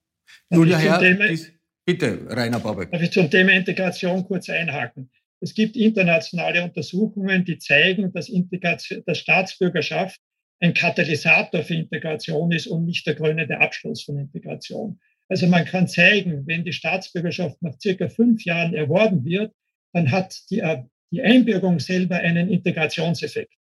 Julia 0.51 0.79
Herr, 0.79 1.01
bitte, 1.85 2.27
Rainer 2.29 2.61
Babeck. 2.61 2.91
Darf 2.91 3.03
ich 3.03 3.11
zum 3.11 3.31
Thema 3.31 3.53
Integration 3.53 4.25
kurz 4.25 4.49
einhaken? 4.49 5.11
Es 5.41 5.55
gibt 5.55 5.77
internationale 5.77 6.63
Untersuchungen, 6.63 7.45
die 7.45 7.59
zeigen, 7.59 8.13
dass, 8.13 8.29
Integration, 8.29 9.03
dass 9.07 9.19
Staatsbürgerschaft 9.19 10.21
ein 10.61 10.75
Katalysator 10.75 11.63
für 11.63 11.75
Integration 11.75 12.53
ist 12.53 12.67
und 12.67 12.85
nicht 12.85 13.07
der 13.07 13.15
krönende 13.15 13.59
Abschluss 13.59 14.03
von 14.03 14.19
Integration. 14.19 15.01
Also 15.29 15.47
man 15.47 15.65
kann 15.65 15.89
zeigen, 15.89 16.47
wenn 16.47 16.65
die 16.65 16.73
Staatsbürgerschaft 16.73 17.63
nach 17.63 17.79
circa 17.81 18.09
fünf 18.09 18.45
Jahren 18.45 18.75
erworben 18.75 19.25
wird, 19.25 19.53
dann 19.93 20.11
hat 20.11 20.37
die, 20.51 20.63
die 21.11 21.23
Einbürgerung 21.23 21.79
selber 21.81 22.17
einen 22.17 22.49
Integrationseffekt. 22.51 23.55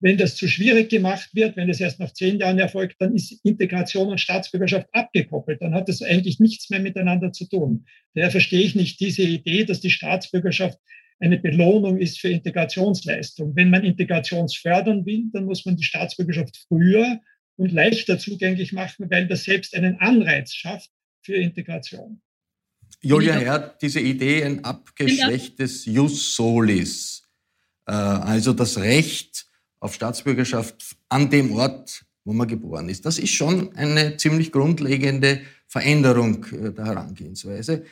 Wenn 0.00 0.18
das 0.18 0.36
zu 0.36 0.46
schwierig 0.46 0.90
gemacht 0.90 1.30
wird, 1.32 1.56
wenn 1.56 1.70
es 1.70 1.80
erst 1.80 2.00
nach 2.00 2.12
zehn 2.12 2.38
Jahren 2.38 2.58
erfolgt, 2.58 2.96
dann 2.98 3.14
ist 3.14 3.40
Integration 3.44 4.08
und 4.08 4.20
Staatsbürgerschaft 4.20 4.88
abgekoppelt. 4.92 5.62
Dann 5.62 5.74
hat 5.74 5.88
das 5.88 6.02
eigentlich 6.02 6.38
nichts 6.38 6.68
mehr 6.68 6.80
miteinander 6.80 7.32
zu 7.32 7.48
tun. 7.48 7.86
Daher 8.14 8.30
verstehe 8.30 8.60
ich 8.60 8.74
nicht 8.74 9.00
diese 9.00 9.22
Idee, 9.22 9.64
dass 9.64 9.80
die 9.80 9.90
Staatsbürgerschaft 9.90 10.78
eine 11.18 11.38
Belohnung 11.38 11.98
ist 11.98 12.20
für 12.20 12.28
Integrationsleistung. 12.28 13.56
Wenn 13.56 13.70
man 13.70 13.84
Integrationsfördern 13.84 15.06
will, 15.06 15.24
dann 15.32 15.46
muss 15.46 15.64
man 15.64 15.76
die 15.76 15.84
Staatsbürgerschaft 15.84 16.66
früher 16.68 17.20
und 17.56 17.72
leichter 17.72 18.18
zugänglich 18.18 18.72
machen, 18.72 19.10
weil 19.10 19.26
das 19.26 19.44
selbst 19.44 19.74
einen 19.74 19.98
Anreiz 19.98 20.52
schafft 20.52 20.90
für 21.22 21.34
Integration. 21.34 22.20
Julia 23.00 23.34
Herr, 23.34 23.76
diese 23.80 24.00
Idee, 24.00 24.44
ein 24.44 24.64
abgeschwächtes 24.64 25.86
Jus 25.86 26.34
Solis, 26.34 27.22
äh, 27.86 27.92
also 27.92 28.52
das 28.52 28.78
Recht 28.78 29.46
auf 29.80 29.94
Staatsbürgerschaft 29.94 30.96
an 31.08 31.30
dem 31.30 31.52
Ort, 31.52 32.04
wo 32.24 32.32
man 32.32 32.48
geboren 32.48 32.88
ist, 32.88 33.06
das 33.06 33.18
ist 33.18 33.30
schon 33.30 33.74
eine 33.76 34.16
ziemlich 34.16 34.50
grundlegende 34.50 35.40
Veränderung 35.68 36.44
äh, 36.46 36.72
der 36.72 36.86
Herangehensweise. 36.86 37.84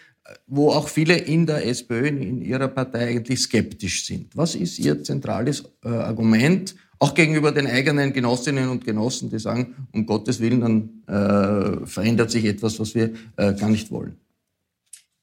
Wo 0.47 0.71
auch 0.71 0.89
viele 0.89 1.17
in 1.17 1.47
der 1.47 1.67
SPÖ, 1.67 2.09
in 2.09 2.43
ihrer 2.43 2.69
Partei 2.69 3.09
eigentlich 3.09 3.41
skeptisch 3.41 4.07
sind. 4.07 4.37
Was 4.37 4.55
ist 4.55 4.79
Ihr 4.79 5.03
zentrales 5.03 5.65
äh, 5.85 5.89
Argument, 5.89 6.75
auch 6.99 7.15
gegenüber 7.15 7.53
den 7.53 7.67
eigenen 7.67 8.13
Genossinnen 8.13 8.69
und 8.69 8.85
Genossen, 8.85 9.29
die 9.29 9.39
sagen, 9.39 9.89
um 9.93 10.07
Gottes 10.07 10.41
Willen, 10.41 10.61
dann 10.61 11.03
äh, 11.07 11.87
verändert 11.87 12.31
sich 12.31 12.45
etwas, 12.45 12.79
was 12.81 12.95
wir 12.95 13.13
äh, 13.37 13.53
gar 13.53 13.69
nicht 13.69 13.91
wollen? 13.91 14.17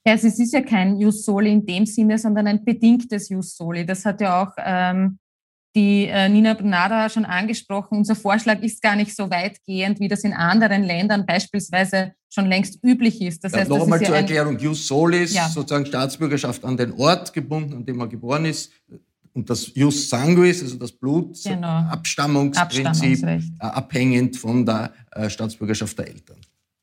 Ja, 0.06 0.14
es 0.14 0.24
ist 0.24 0.54
ja 0.54 0.62
kein 0.62 1.00
Jus 1.00 1.26
Soli 1.26 1.52
in 1.52 1.66
dem 1.66 1.86
Sinne, 1.86 2.18
sondern 2.18 2.48
ein 2.48 2.64
bedingtes 2.64 3.30
Jus 3.30 3.56
Soli. 3.56 3.86
Das 3.86 4.04
hat 4.04 4.20
ja 4.20 4.44
auch 4.44 4.54
ähm, 4.58 5.20
die 5.76 6.08
äh, 6.08 6.30
Nina 6.30 6.54
Brunada 6.54 7.10
schon 7.10 7.26
angesprochen. 7.26 7.98
Unser 8.00 8.16
Vorschlag 8.16 8.62
ist 8.62 8.82
gar 8.82 8.96
nicht 8.96 9.14
so 9.16 9.30
weitgehend, 9.30 10.00
wie 10.00 10.08
das 10.08 10.24
in 10.24 10.34
anderen 10.34 10.84
Ländern 10.84 11.26
beispielsweise 11.26 12.14
schon 12.30 12.46
längst 12.48 12.82
üblich 12.84 13.22
ist. 13.22 13.44
Das 13.44 13.54
heißt, 13.54 13.70
ja, 13.70 13.78
noch 13.78 13.84
einmal 13.84 14.04
zur 14.04 14.16
Erklärung. 14.16 14.58
Jus 14.58 14.88
Solis, 14.88 15.34
ja. 15.34 15.50
sozusagen 15.50 15.86
Staatsbürgerschaft 15.86 16.66
an 16.66 16.78
den 16.78 16.94
Ort 16.94 17.32
gebunden, 17.34 17.76
an 17.76 17.86
dem 17.86 17.98
man 17.98 18.10
geboren 18.10 18.46
ist. 18.46 18.72
Und 19.34 19.50
das 19.50 19.74
Jus 19.76 20.10
Sanguis, 20.10 20.62
also 20.62 20.76
das 20.76 20.92
Blutabstammungsprinzip, 20.92 23.22
genau. 23.22 23.38
äh, 23.38 23.42
abhängend 23.60 24.36
von 24.36 24.66
der 24.66 24.92
äh, 25.12 25.30
Staatsbürgerschaft 25.30 25.98
der 25.98 26.10
Eltern. 26.10 26.36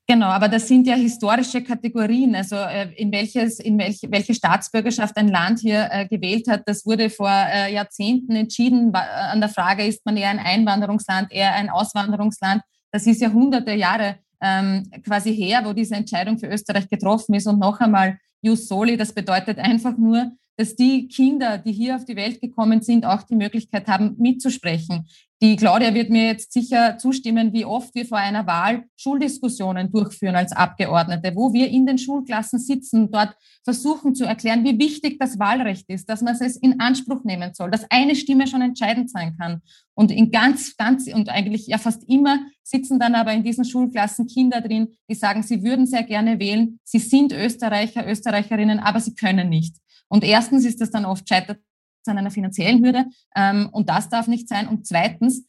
Genau, 0.09 0.25
aber 0.25 0.47
das 0.47 0.67
sind 0.67 0.87
ja 0.87 0.95
historische 0.95 1.61
Kategorien. 1.61 2.33
Also 2.33 2.55
äh, 2.55 2.91
in 2.95 3.11
welches, 3.11 3.59
in 3.59 3.77
welche, 3.77 4.11
welche 4.11 4.33
Staatsbürgerschaft 4.33 5.15
ein 5.17 5.27
Land 5.27 5.59
hier 5.59 5.87
äh, 5.91 6.07
gewählt 6.07 6.47
hat, 6.47 6.63
das 6.65 6.83
wurde 6.83 7.11
vor 7.11 7.29
äh, 7.29 7.71
Jahrzehnten 7.71 8.35
entschieden. 8.35 8.91
An 8.95 9.39
der 9.39 9.49
Frage, 9.49 9.85
ist 9.85 10.03
man 10.07 10.17
eher 10.17 10.29
ein 10.29 10.39
Einwanderungsland, 10.39 11.31
eher 11.31 11.53
ein 11.53 11.69
Auswanderungsland? 11.69 12.63
Das 12.91 13.05
ist 13.05 13.21
ja 13.21 13.31
hunderte 13.31 13.73
Jahre 13.73 14.15
ähm, 14.41 14.89
quasi 15.05 15.35
her, 15.35 15.61
wo 15.63 15.73
diese 15.73 15.93
Entscheidung 15.93 16.39
für 16.39 16.47
Österreich 16.47 16.89
getroffen 16.89 17.35
ist. 17.35 17.45
Und 17.45 17.59
noch 17.59 17.79
einmal, 17.79 18.17
Jus 18.41 18.67
Soli, 18.67 18.97
das 18.97 19.13
bedeutet 19.13 19.59
einfach 19.59 19.95
nur, 19.95 20.31
dass 20.59 20.75
die 20.75 21.07
Kinder, 21.07 21.57
die 21.57 21.71
hier 21.71 21.95
auf 21.95 22.03
die 22.03 22.17
Welt 22.17 22.41
gekommen 22.41 22.81
sind, 22.81 23.05
auch 23.05 23.23
die 23.23 23.37
Möglichkeit 23.37 23.87
haben, 23.87 24.15
mitzusprechen. 24.17 25.07
Die 25.41 25.55
Claudia 25.55 25.93
wird 25.93 26.09
mir 26.09 26.25
jetzt 26.25 26.51
sicher 26.51 26.97
zustimmen, 26.97 27.53
wie 27.53 27.63
oft 27.63 27.95
wir 27.95 28.05
vor 28.05 28.17
einer 28.17 28.45
Wahl 28.45 28.83
Schuldiskussionen 28.97 29.89
durchführen 29.89 30.35
als 30.35 30.51
Abgeordnete, 30.51 31.33
wo 31.33 31.53
wir 31.53 31.69
in 31.69 31.85
den 31.85 31.97
Schulklassen 31.97 32.59
sitzen, 32.59 33.09
dort 33.09 33.37
versuchen 33.63 34.15
zu 34.15 34.25
erklären, 34.25 34.65
wie 34.65 34.77
wichtig 34.77 35.17
das 35.17 35.39
Wahlrecht 35.39 35.87
ist, 35.87 36.09
dass 36.09 36.21
man 36.21 36.35
es 36.35 36.57
in 36.57 36.81
Anspruch 36.81 37.23
nehmen 37.23 37.53
soll, 37.53 37.71
dass 37.71 37.89
eine 37.89 38.17
Stimme 38.17 38.45
schon 38.45 38.61
entscheidend 38.61 39.09
sein 39.09 39.37
kann. 39.39 39.61
Und 39.93 40.11
in 40.11 40.29
ganz, 40.29 40.75
ganz 40.75 41.07
und 41.07 41.29
eigentlich 41.29 41.67
ja 41.67 41.77
fast 41.77 42.03
immer 42.09 42.39
sitzen 42.63 42.99
dann 42.99 43.15
aber 43.15 43.31
in 43.31 43.43
diesen 43.43 43.63
Schulklassen 43.63 44.27
Kinder 44.27 44.59
drin, 44.59 44.89
die 45.09 45.15
sagen, 45.15 45.41
sie 45.41 45.63
würden 45.63 45.87
sehr 45.87 46.03
gerne 46.03 46.37
wählen, 46.37 46.81
sie 46.83 46.99
sind 46.99 47.31
Österreicher, 47.31 48.05
Österreicherinnen, 48.05 48.79
aber 48.79 48.99
sie 48.99 49.15
können 49.15 49.47
nicht. 49.47 49.77
Und 50.09 50.23
erstens 50.23 50.65
ist 50.65 50.81
das 50.81 50.91
dann 50.91 51.05
oft 51.05 51.27
scheitert 51.27 51.59
an 52.05 52.17
einer 52.17 52.31
finanziellen 52.31 52.83
Hürde 52.83 53.05
ähm, 53.35 53.69
und 53.71 53.87
das 53.89 54.09
darf 54.09 54.27
nicht 54.27 54.49
sein. 54.49 54.67
Und 54.67 54.87
zweitens 54.87 55.45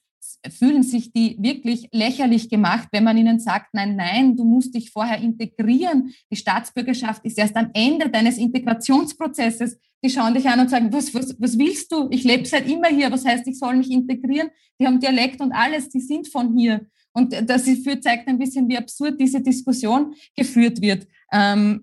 fühlen 0.50 0.82
sich 0.82 1.12
die 1.12 1.36
wirklich 1.40 1.88
lächerlich 1.92 2.48
gemacht, 2.48 2.88
wenn 2.92 3.04
man 3.04 3.16
ihnen 3.16 3.40
sagt, 3.40 3.72
nein, 3.72 3.96
nein, 3.96 4.36
du 4.36 4.44
musst 4.44 4.74
dich 4.74 4.90
vorher 4.90 5.18
integrieren. 5.18 6.12
Die 6.30 6.36
Staatsbürgerschaft 6.36 7.24
ist 7.24 7.38
erst 7.38 7.56
am 7.56 7.70
Ende 7.72 8.10
deines 8.10 8.38
Integrationsprozesses. 8.38 9.78
Die 10.04 10.10
schauen 10.10 10.34
dich 10.34 10.48
an 10.48 10.60
und 10.60 10.70
sagen, 10.70 10.92
was, 10.92 11.14
was, 11.14 11.34
was 11.38 11.58
willst 11.58 11.92
du? 11.92 12.08
Ich 12.10 12.24
lebe 12.24 12.46
seit 12.46 12.68
immer 12.68 12.88
hier. 12.88 13.10
Was 13.10 13.24
heißt, 13.24 13.46
ich 13.46 13.58
soll 13.58 13.76
mich 13.76 13.90
integrieren? 13.90 14.50
Die 14.78 14.86
haben 14.86 15.00
Dialekt 15.00 15.40
und 15.40 15.52
alles, 15.52 15.88
die 15.88 16.00
sind 16.00 16.28
von 16.28 16.56
hier. 16.56 16.86
Und 17.12 17.34
das 17.48 17.64
zeigt 17.64 18.28
ein 18.28 18.38
bisschen, 18.38 18.68
wie 18.68 18.78
absurd 18.78 19.20
diese 19.20 19.40
Diskussion 19.40 20.14
geführt 20.36 20.80
wird. 20.80 21.06
Ähm, 21.32 21.80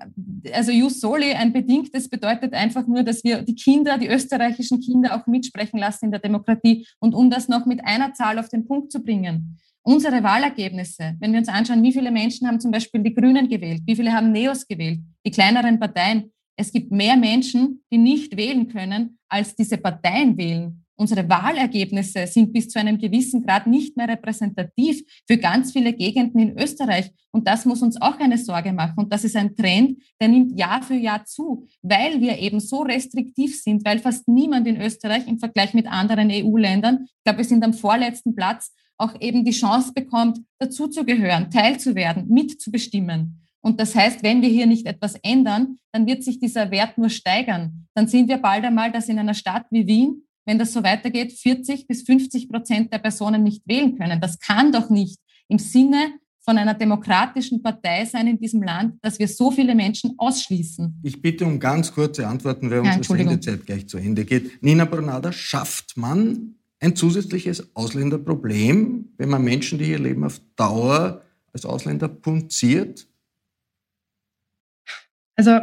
also 0.53 0.71
Jus 0.71 0.99
Soli, 0.99 1.33
ein 1.33 1.53
bedingtes, 1.53 2.09
bedeutet 2.09 2.53
einfach 2.53 2.85
nur, 2.87 3.03
dass 3.03 3.23
wir 3.23 3.43
die 3.43 3.55
Kinder, 3.55 3.97
die 3.97 4.07
österreichischen 4.07 4.81
Kinder 4.81 5.15
auch 5.15 5.27
mitsprechen 5.27 5.79
lassen 5.79 6.05
in 6.05 6.11
der 6.11 6.19
Demokratie. 6.19 6.85
Und 6.99 7.15
um 7.15 7.29
das 7.29 7.47
noch 7.47 7.65
mit 7.65 7.85
einer 7.85 8.13
Zahl 8.13 8.39
auf 8.39 8.49
den 8.49 8.67
Punkt 8.67 8.91
zu 8.91 9.03
bringen, 9.03 9.57
unsere 9.83 10.21
Wahlergebnisse, 10.21 11.15
wenn 11.19 11.31
wir 11.31 11.39
uns 11.39 11.47
anschauen, 11.47 11.81
wie 11.81 11.93
viele 11.93 12.11
Menschen 12.11 12.47
haben 12.47 12.59
zum 12.59 12.71
Beispiel 12.71 13.01
die 13.01 13.13
Grünen 13.13 13.47
gewählt, 13.47 13.83
wie 13.85 13.95
viele 13.95 14.11
haben 14.11 14.31
Neos 14.31 14.67
gewählt, 14.67 14.99
die 15.25 15.31
kleineren 15.31 15.79
Parteien, 15.79 16.31
es 16.57 16.71
gibt 16.71 16.91
mehr 16.91 17.15
Menschen, 17.15 17.83
die 17.91 17.97
nicht 17.97 18.35
wählen 18.35 18.67
können, 18.67 19.17
als 19.29 19.55
diese 19.55 19.77
Parteien 19.77 20.37
wählen. 20.37 20.83
Unsere 20.99 21.29
Wahlergebnisse 21.29 22.25
sind 22.25 22.51
bis 22.51 22.69
zu 22.69 22.79
einem 22.79 22.97
gewissen 22.97 23.45
Grad 23.45 23.67
nicht 23.67 23.95
mehr 23.95 24.07
repräsentativ 24.07 25.03
für 25.27 25.37
ganz 25.37 25.71
viele 25.71 25.93
Gegenden 25.93 26.39
in 26.39 26.57
Österreich. 26.57 27.11
Und 27.31 27.47
das 27.47 27.65
muss 27.65 27.83
uns 27.83 28.01
auch 28.01 28.19
eine 28.19 28.39
Sorge 28.39 28.73
machen. 28.73 28.95
Und 28.97 29.13
das 29.13 29.23
ist 29.23 29.35
ein 29.35 29.55
Trend, 29.55 30.01
der 30.19 30.27
nimmt 30.27 30.57
Jahr 30.57 30.81
für 30.81 30.95
Jahr 30.95 31.23
zu, 31.23 31.67
weil 31.83 32.19
wir 32.19 32.39
eben 32.39 32.59
so 32.59 32.81
restriktiv 32.81 33.61
sind, 33.61 33.85
weil 33.85 33.99
fast 33.99 34.27
niemand 34.27 34.65
in 34.67 34.81
Österreich 34.81 35.27
im 35.27 35.37
Vergleich 35.37 35.75
mit 35.75 35.85
anderen 35.85 36.31
EU-Ländern, 36.31 37.05
ich 37.05 37.23
glaube, 37.23 37.39
wir 37.39 37.45
sind 37.45 37.63
am 37.63 37.73
vorletzten 37.73 38.35
Platz, 38.35 38.73
auch 38.97 39.13
eben 39.21 39.45
die 39.45 39.51
Chance 39.51 39.93
bekommt, 39.93 40.39
dazuzugehören, 40.57 41.51
teilzuwerden, 41.51 42.27
mitzubestimmen. 42.27 43.43
Und 43.61 43.79
das 43.79 43.95
heißt, 43.95 44.23
wenn 44.23 44.41
wir 44.41 44.49
hier 44.49 44.65
nicht 44.65 44.87
etwas 44.87 45.15
ändern, 45.21 45.77
dann 45.91 46.07
wird 46.07 46.23
sich 46.23 46.39
dieser 46.39 46.71
Wert 46.71 46.97
nur 46.97 47.09
steigern. 47.09 47.87
Dann 47.93 48.07
sind 48.07 48.29
wir 48.29 48.37
bald 48.37 48.63
einmal, 48.63 48.91
dass 48.91 49.09
in 49.09 49.19
einer 49.19 49.33
Stadt 49.33 49.65
wie 49.69 49.85
Wien 49.85 50.23
wenn 50.47 50.57
das 50.57 50.71
so 50.71 50.81
weitergeht, 50.81 51.33
40 51.33 51.87
bis 51.87 52.03
50 52.03 52.49
Prozent 52.49 52.91
der 52.93 52.99
Personen 52.99 53.43
nicht 53.43 53.61
wählen 53.67 53.97
können. 53.97 54.21
Das 54.21 54.39
kann 54.39 54.71
doch 54.71 54.89
nicht 54.89 55.19
im 55.49 55.59
Sinne 55.59 56.13
von 56.39 56.57
einer 56.57 56.73
demokratischen 56.73 57.61
Partei 57.61 58.05
sein 58.05 58.27
in 58.27 58.39
diesem 58.39 58.63
Land, 58.63 58.95
dass 59.01 59.19
wir 59.19 59.27
so 59.27 59.51
viele 59.51 59.75
Menschen 59.75 60.13
ausschließen. 60.17 61.01
Ich 61.03 61.21
bitte 61.21 61.45
um 61.45 61.59
ganz 61.59 61.91
kurze 61.91 62.25
Antworten, 62.25 62.71
weil 62.71 62.85
ja, 62.85 62.95
unsere 62.95 63.17
Sendezeit 63.17 63.65
gleich 63.65 63.89
zu 63.89 63.97
Ende 63.97 64.23
geht. 64.23 64.63
Nina 64.63 64.85
Brunada, 64.85 65.33
schafft 65.33 65.97
man 65.97 66.55
ein 66.79 66.95
zusätzliches 66.95 67.75
Ausländerproblem, 67.75 69.09
wenn 69.17 69.29
man 69.29 69.43
Menschen, 69.43 69.77
die 69.77 69.85
hier 69.85 69.99
leben, 69.99 70.23
auf 70.23 70.39
Dauer 70.55 71.23
als 71.51 71.65
Ausländer 71.65 72.07
punziert? 72.07 73.05
Also 75.35 75.59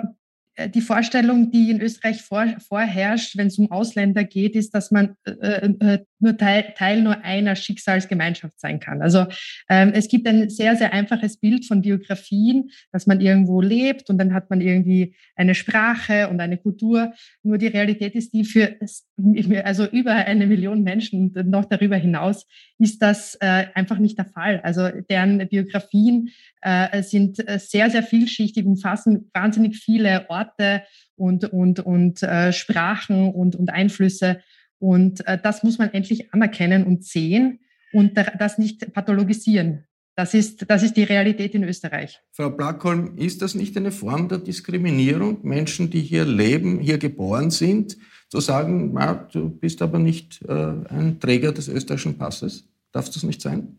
die 0.69 0.81
Vorstellung, 0.81 1.51
die 1.51 1.71
in 1.71 1.81
Österreich 1.81 2.23
vor, 2.23 2.47
vorherrscht, 2.67 3.37
wenn 3.37 3.49
es 3.49 3.59
um 3.59 3.71
Ausländer 3.71 4.25
geht, 4.25 4.55
ist, 4.55 4.75
dass 4.75 4.91
man 4.91 5.17
äh, 5.25 5.67
äh, 5.67 5.99
nur 6.21 6.37
Teil, 6.37 6.73
Teil 6.77 7.03
nur 7.03 7.23
einer 7.23 7.57
Schicksalsgemeinschaft 7.57 8.59
sein 8.59 8.81
kann. 8.81 9.03
Also 9.03 9.27
ähm, 9.69 9.93
es 9.95 10.09
gibt 10.09 10.27
ein 10.27 10.49
sehr, 10.51 10.77
sehr 10.77 10.93
einfaches 10.93 11.39
Bild 11.39 11.67
von 11.67 11.83
Biografien, 11.83 12.71
dass 12.93 13.07
man 13.07 13.21
irgendwo 13.21 13.61
lebt 13.61 14.11
und 14.11 14.19
dann 14.19 14.33
hat 14.33 14.49
man 14.49 14.61
irgendwie 14.61 15.15
eine 15.37 15.55
Sprache 15.55 16.29
und 16.29 16.41
eine 16.41 16.57
Kultur. 16.57 17.13
Nur 17.43 17.59
die 17.59 17.67
Realität 17.67 18.15
ist 18.15 18.33
die 18.33 18.45
für 18.45 18.77
also 19.65 19.87
über 19.87 20.13
eine 20.13 20.47
Million 20.47 20.83
Menschen 20.83 21.33
und 21.35 21.49
noch 21.49 21.65
darüber 21.67 21.97
hinaus 21.97 22.47
ist 22.79 23.03
das 23.03 23.37
äh, 23.41 23.67
einfach 23.75 23.99
nicht 23.99 24.19
der 24.19 24.25
Fall. 24.27 24.61
Also 24.61 24.89
deren 25.09 25.47
Biografien 25.49 26.31
äh, 26.65 27.03
sind 27.03 27.37
sehr, 27.37 27.91
sehr 27.91 28.03
vielschichtig, 28.03 28.65
umfassen 28.67 29.31
wahnsinnig 29.33 29.77
viele 29.77 30.29
Orte 30.29 30.83
und, 31.17 31.45
und, 31.53 31.81
und 31.81 32.23
äh, 32.23 32.53
Sprachen 32.53 33.33
und, 33.33 33.55
und 33.55 33.71
Einflüsse. 33.71 34.41
Und 34.79 35.27
äh, 35.27 35.39
das 35.41 35.63
muss 35.63 35.79
man 35.79 35.93
endlich 35.93 36.33
anerkennen 36.33 36.85
und 36.85 37.05
sehen 37.05 37.61
und 37.93 38.19
das 38.39 38.59
nicht 38.59 38.93
pathologisieren. 38.93 39.85
Das 40.17 40.33
ist, 40.33 40.71
das 40.71 40.83
ist 40.85 40.97
die 40.97 41.03
Realität 41.03 41.55
in 41.55 41.65
Österreich. 41.65 42.21
Frau 42.33 42.51
Blackholm, 42.51 43.17
ist 43.17 43.43
das 43.43 43.55
nicht 43.55 43.77
eine 43.77 43.91
Form 43.91 44.29
der 44.29 44.39
Diskriminierung, 44.39 45.39
Menschen, 45.43 45.91
die 45.91 46.01
hier 46.01 46.25
leben, 46.25 46.79
hier 46.79 46.99
geboren 46.99 47.51
sind, 47.51 47.97
zu 48.29 48.41
sagen, 48.41 48.93
na, 48.95 49.15
du 49.33 49.49
bist 49.49 49.83
aber 49.83 49.99
nicht 49.99 50.41
äh, 50.49 50.53
ein 50.53 51.19
Träger 51.21 51.53
des 51.53 51.69
österreichischen 51.69 52.17
Passes? 52.17 52.69
Darf 52.93 53.11
das 53.11 53.25
nicht 53.25 53.41
sein? 53.41 53.79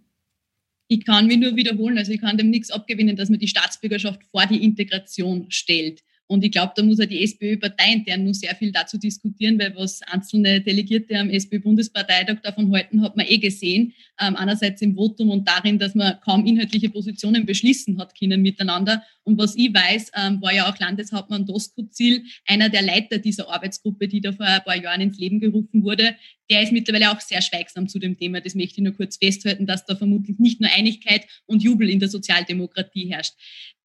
Ich 0.88 1.06
kann 1.06 1.28
mich 1.28 1.38
nur 1.38 1.56
wiederholen, 1.56 1.98
also 1.98 2.12
ich 2.12 2.22
kann 2.22 2.38
dem 2.38 2.50
nichts 2.50 2.70
abgewinnen, 2.70 3.16
dass 3.16 3.30
man 3.30 3.40
die 3.40 3.48
Staatsbürgerschaft 3.48 4.24
vor 4.26 4.46
die 4.46 4.64
Integration 4.64 5.48
stellt. 5.50 6.04
Und 6.28 6.44
ich 6.44 6.52
glaube, 6.52 6.74
da 6.76 6.82
muss 6.82 7.00
auch 7.00 7.06
die 7.06 7.22
SPÖ 7.22 7.58
parteiintern 7.58 8.24
nur 8.24 8.34
sehr 8.34 8.56
viel 8.56 8.72
dazu 8.72 8.98
diskutieren, 8.98 9.60
weil 9.60 9.76
was 9.76 10.02
einzelne 10.04 10.60
Delegierte 10.60 11.20
am 11.20 11.30
SPÖ-Bundesparteitag 11.30 12.42
davon 12.42 12.74
halten, 12.74 13.02
hat 13.02 13.16
man 13.16 13.28
eh 13.28 13.38
gesehen. 13.38 13.94
Ähm, 14.20 14.36
einerseits 14.36 14.82
im 14.82 14.96
Votum 14.96 15.30
und 15.30 15.48
darin, 15.48 15.78
dass 15.78 15.94
man 15.94 16.20
kaum 16.22 16.46
inhaltliche 16.48 16.90
Positionen 16.90 17.46
beschließen 17.46 18.00
hat 18.00 18.18
können 18.18 18.42
miteinander. 18.42 19.04
Und 19.24 19.38
was 19.38 19.56
ich 19.56 19.74
weiß, 19.74 20.12
ähm, 20.16 20.42
war 20.42 20.54
ja 20.54 20.70
auch 20.70 20.80
Landeshauptmann 20.80 21.46
Doskozil, 21.46 22.24
einer 22.48 22.70
der 22.70 22.82
Leiter 22.82 23.18
dieser 23.18 23.50
Arbeitsgruppe, 23.50 24.08
die 24.08 24.22
da 24.22 24.32
vor 24.32 24.46
ein 24.46 24.64
paar 24.64 24.78
Jahren 24.78 25.02
ins 25.02 25.18
Leben 25.18 25.40
gerufen 25.40 25.84
wurde. 25.84 26.16
Der 26.50 26.62
ist 26.62 26.72
mittlerweile 26.72 27.12
auch 27.12 27.20
sehr 27.20 27.42
schweigsam 27.42 27.88
zu 27.88 27.98
dem 27.98 28.18
Thema. 28.18 28.40
Das 28.40 28.54
möchte 28.54 28.76
ich 28.76 28.84
nur 28.84 28.94
kurz 28.94 29.18
festhalten, 29.18 29.66
dass 29.66 29.86
da 29.86 29.96
vermutlich 29.96 30.38
nicht 30.38 30.62
nur 30.62 30.70
Einigkeit 30.72 31.26
und 31.48 31.64
Jubel 31.64 31.90
in 31.90 32.00
der 32.00 32.10
Sozialdemokratie 32.10 33.10
herrscht. 33.10 33.34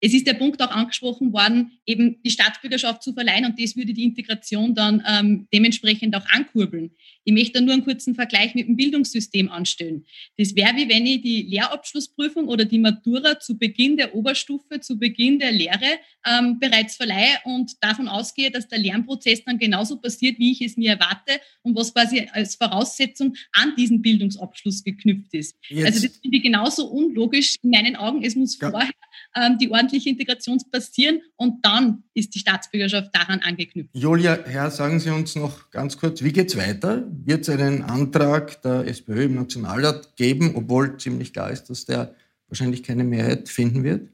Es 0.00 0.14
ist 0.14 0.26
der 0.26 0.34
Punkt 0.34 0.62
auch 0.62 0.70
angesprochen 0.70 1.32
worden, 1.32 1.72
eben 1.86 2.22
die 2.22 2.29
die 2.30 2.34
Staatsbürgerschaft 2.34 3.02
zu 3.02 3.12
verleihen 3.12 3.44
und 3.44 3.60
das 3.60 3.76
würde 3.76 3.92
die 3.92 4.04
Integration 4.04 4.74
dann 4.74 5.02
ähm, 5.06 5.48
dementsprechend 5.52 6.14
auch 6.14 6.26
ankurbeln. 6.30 6.92
Ich 7.24 7.32
möchte 7.32 7.54
da 7.54 7.60
nur 7.60 7.74
einen 7.74 7.84
kurzen 7.84 8.14
Vergleich 8.14 8.54
mit 8.54 8.66
dem 8.66 8.76
Bildungssystem 8.76 9.50
anstellen. 9.50 10.06
Das 10.38 10.54
wäre 10.54 10.74
wie 10.76 10.88
wenn 10.88 11.06
ich 11.06 11.22
die 11.22 11.42
Lehrabschlussprüfung 11.42 12.48
oder 12.48 12.64
die 12.64 12.78
Matura 12.78 13.38
zu 13.38 13.58
Beginn 13.58 13.96
der 13.96 14.14
Oberstufe, 14.14 14.80
zu 14.80 14.98
Beginn 14.98 15.38
der 15.38 15.52
Lehre 15.52 15.98
ähm, 16.26 16.58
bereits 16.58 16.96
verleihe 16.96 17.38
und 17.44 17.72
davon 17.82 18.08
ausgehe, 18.08 18.50
dass 18.50 18.68
der 18.68 18.78
Lernprozess 18.78 19.44
dann 19.44 19.58
genauso 19.58 19.98
passiert, 19.98 20.38
wie 20.38 20.52
ich 20.52 20.62
es 20.62 20.76
mir 20.76 20.92
erwarte 20.92 21.40
und 21.62 21.76
was 21.76 21.92
quasi 21.92 22.28
als 22.32 22.54
Voraussetzung 22.54 23.34
an 23.52 23.74
diesen 23.76 24.02
Bildungsabschluss 24.02 24.82
geknüpft 24.84 25.34
ist. 25.34 25.56
Jetzt. 25.68 25.86
Also 25.86 26.06
das 26.06 26.16
finde 26.18 26.36
ich 26.36 26.42
genauso 26.42 26.86
unlogisch 26.86 27.56
in 27.62 27.70
meinen 27.70 27.96
Augen. 27.96 28.22
Es 28.22 28.34
muss 28.34 28.58
ja. 28.58 28.70
vorher 28.70 28.90
ähm, 29.36 29.58
die 29.58 29.70
ordentliche 29.70 30.08
Integration 30.08 30.58
passieren 30.70 31.20
und 31.36 31.64
dann 31.64 32.04
ist 32.20 32.34
die 32.34 32.38
Staatsbürgerschaft 32.38 33.10
daran 33.12 33.40
angeknüpft. 33.40 33.90
Julia, 33.92 34.38
Herr, 34.44 34.70
sagen 34.70 35.00
Sie 35.00 35.10
uns 35.10 35.34
noch 35.34 35.70
ganz 35.70 35.98
kurz, 35.98 36.22
wie 36.22 36.32
geht 36.32 36.48
es 36.48 36.56
weiter? 36.56 37.04
Wird 37.10 37.48
es 37.48 37.48
einen 37.48 37.82
Antrag 37.82 38.62
der 38.62 38.86
SPÖ 38.86 39.24
im 39.24 39.34
Nationalrat 39.34 40.16
geben, 40.16 40.52
obwohl 40.54 40.96
ziemlich 40.98 41.32
klar 41.32 41.50
ist, 41.50 41.70
dass 41.70 41.86
der 41.86 42.14
wahrscheinlich 42.48 42.82
keine 42.82 43.04
Mehrheit 43.04 43.48
finden 43.48 43.82
wird? 43.82 44.08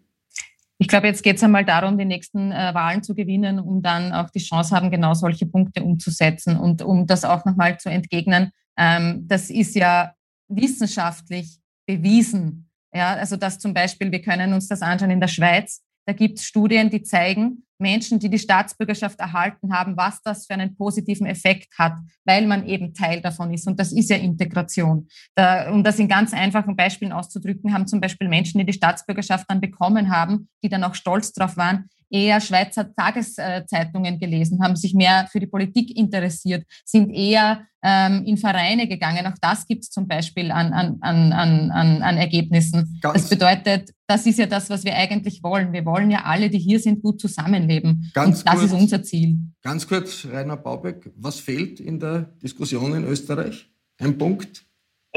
Ich 0.79 0.89
glaube, 0.89 1.07
jetzt 1.07 1.23
geht 1.23 1.37
es 1.37 1.43
einmal 1.43 1.65
darum, 1.65 1.97
die 1.97 2.05
nächsten 2.05 2.53
äh, 2.53 2.75
Wahlen 2.75 3.03
zu 3.03 3.15
gewinnen, 3.15 3.59
um 3.59 3.81
dann 3.81 4.13
auch 4.13 4.29
die 4.31 4.41
Chance 4.41 4.77
haben, 4.77 4.91
genau 4.91 5.15
solche 5.15 5.47
Punkte 5.47 5.83
umzusetzen 5.83 6.57
und 6.57 6.83
um 6.83 7.07
das 7.07 7.25
auch 7.25 7.45
nochmal 7.47 7.79
zu 7.79 7.89
entgegnen. 7.89 8.51
Ähm, 8.77 9.27
das 9.27 9.49
ist 9.49 9.75
ja 9.75 10.15
wissenschaftlich 10.49 11.59
bewiesen. 11.87 12.69
Ja, 12.95 13.15
also 13.15 13.37
dass 13.37 13.59
zum 13.59 13.73
Beispiel, 13.73 14.13
wir 14.13 14.21
können 14.21 14.53
uns 14.53 14.69
das 14.69 14.83
anschauen 14.83 15.11
in 15.11 15.21
der 15.21 15.29
Schweiz, 15.29 15.83
da 16.07 16.13
gibt 16.13 16.39
es 16.39 16.45
Studien, 16.45 16.89
die 16.89 17.03
zeigen, 17.03 17.66
Menschen, 17.79 18.19
die 18.19 18.31
die 18.31 18.39
Staatsbürgerschaft 18.39 19.21
erhalten 19.21 19.73
haben, 19.73 19.97
was 19.97 20.23
das 20.23 20.47
für 20.47 20.55
einen 20.55 20.77
positiven 20.77 21.27
Effekt 21.27 21.69
hat, 21.79 21.95
weil 22.25 22.47
man 22.47 22.67
eben 22.67 22.95
Teil 22.95 23.21
davon 23.21 23.53
ist. 23.53 23.67
Und 23.67 23.79
das 23.79 23.93
ist 23.93 24.11
ja 24.11 24.17
Integration. 24.17 25.09
Da, 25.35 25.71
um 25.71 25.85
das 25.85 25.99
in 25.99 26.09
ganz 26.09 26.33
einfachen 26.33 26.77
Beispielen 26.77 27.13
auszudrücken, 27.13 27.73
haben 27.73 27.87
zum 27.87 28.01
Beispiel 28.01 28.29
Menschen, 28.29 28.59
die 28.59 28.67
die 28.67 28.73
Staatsbürgerschaft 28.73 29.47
dann 29.49 29.61
bekommen 29.61 30.11
haben, 30.11 30.49
die 30.63 30.69
dann 30.69 30.85
auch 30.85 30.95
stolz 30.95 31.33
drauf 31.33 31.57
waren, 31.57 31.89
eher 32.11 32.41
Schweizer 32.41 32.95
Tageszeitungen 32.95 34.19
gelesen, 34.19 34.63
haben 34.63 34.77
sich 34.77 34.95
mehr 34.95 35.29
für 35.31 35.41
die 35.41 35.47
Politik 35.47 35.97
interessiert, 35.97 36.65
sind 36.85 37.11
eher 37.11 37.67
ähm, 37.83 38.25
in 38.25 38.37
Vereine 38.37 38.89
gegangen. 38.89 39.27
Auch 39.27 39.39
das 39.41 39.67
gibt 39.67 39.85
es 39.85 39.91
zum 39.91 40.09
Beispiel 40.09 40.51
an, 40.51 40.73
an, 40.73 40.99
an, 41.01 41.33
an, 41.33 42.03
an 42.03 42.17
Ergebnissen. 42.17 42.99
Ganz 43.01 43.23
das 43.23 43.29
bedeutet, 43.29 43.91
das 44.07 44.27
ist 44.27 44.39
ja 44.39 44.47
das, 44.47 44.71
was 44.71 44.85
wir 44.85 44.95
eigentlich 44.95 45.43
wollen. 45.43 45.73
Wir 45.73 45.85
wollen 45.85 46.11
ja 46.11 46.25
alle, 46.25 46.51
die 46.51 46.59
hier 46.59 46.81
sind, 46.81 47.03
gut 47.03 47.21
zusammenleben. 47.21 48.11
Ganz 48.15 48.39
Und 48.39 48.47
das 48.49 48.55
kurz, 48.55 48.67
ist 48.67 48.73
unser 48.73 49.03
Ziel. 49.03 49.39
Ganz 49.63 49.87
kurz, 49.87 50.27
Rainer 50.31 50.57
Baubeck, 50.57 51.13
was 51.17 51.39
fehlt 51.39 51.81
in 51.81 52.01
der 52.01 52.33
Diskussion 52.43 52.95
in 52.95 53.05
Österreich? 53.05 53.71
Ein 53.99 54.19
Punkt? 54.19 54.65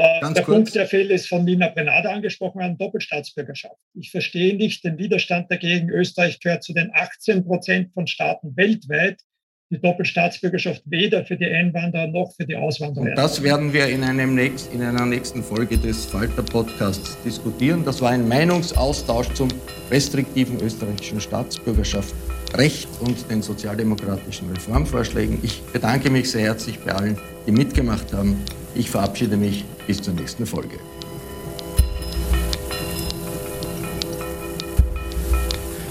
Äh, 0.00 0.20
Ganz 0.20 0.34
der 0.34 0.44
kurz. 0.44 0.56
Punkt, 0.56 0.74
der 0.74 0.86
fehlt, 0.86 1.10
ist 1.10 1.28
von 1.28 1.44
Nina 1.44 1.68
Brenada 1.68 2.10
angesprochen, 2.10 2.60
an 2.62 2.78
Doppelstaatsbürgerschaft. 2.78 3.76
Ich 3.94 4.10
verstehe 4.10 4.56
nicht 4.56 4.84
den 4.84 4.98
Widerstand 4.98 5.50
dagegen. 5.50 5.90
Österreich 5.90 6.40
gehört 6.40 6.62
zu 6.62 6.72
den 6.72 6.90
18 6.94 7.44
Prozent 7.44 7.92
von 7.92 8.06
Staaten 8.06 8.56
weltweit, 8.56 9.20
die 9.70 9.80
Doppelstaatsbürgerschaft 9.80 10.82
weder 10.86 11.24
für 11.24 11.36
die 11.36 11.46
Einwanderer 11.46 12.08
noch 12.08 12.32
für 12.34 12.44
die 12.44 12.56
Auswanderer. 12.56 13.04
Und 13.04 13.16
das 13.16 13.42
werden 13.42 13.72
wir 13.72 13.86
in, 13.86 14.02
einem 14.02 14.34
nächst, 14.34 14.72
in 14.72 14.82
einer 14.82 15.06
nächsten 15.06 15.42
Folge 15.42 15.78
des 15.78 16.06
Falter-Podcasts 16.06 17.18
diskutieren. 17.22 17.84
Das 17.84 18.00
war 18.02 18.10
ein 18.10 18.26
Meinungsaustausch 18.26 19.32
zum 19.34 19.48
restriktiven 19.90 20.60
österreichischen 20.60 21.20
Staatsbürgerschaftsrecht 21.20 22.88
und 23.00 23.30
den 23.30 23.42
sozialdemokratischen 23.42 24.50
Reformvorschlägen. 24.50 25.38
Ich 25.42 25.62
bedanke 25.72 26.10
mich 26.10 26.30
sehr 26.30 26.42
herzlich 26.42 26.78
bei 26.80 26.92
allen, 26.92 27.18
die 27.46 27.52
mitgemacht 27.52 28.12
haben. 28.12 28.36
Ich 28.74 28.90
verabschiede 28.90 29.36
mich 29.36 29.64
bis 29.86 30.00
zur 30.00 30.14
nächsten 30.14 30.46
Folge. 30.46 30.78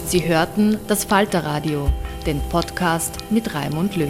Sie 0.07 0.27
hörten 0.27 0.79
das 0.87 1.03
Falterradio, 1.03 1.91
den 2.25 2.41
Podcast 2.49 3.13
mit 3.29 3.53
Raimund 3.53 3.95
Löw. 3.95 4.09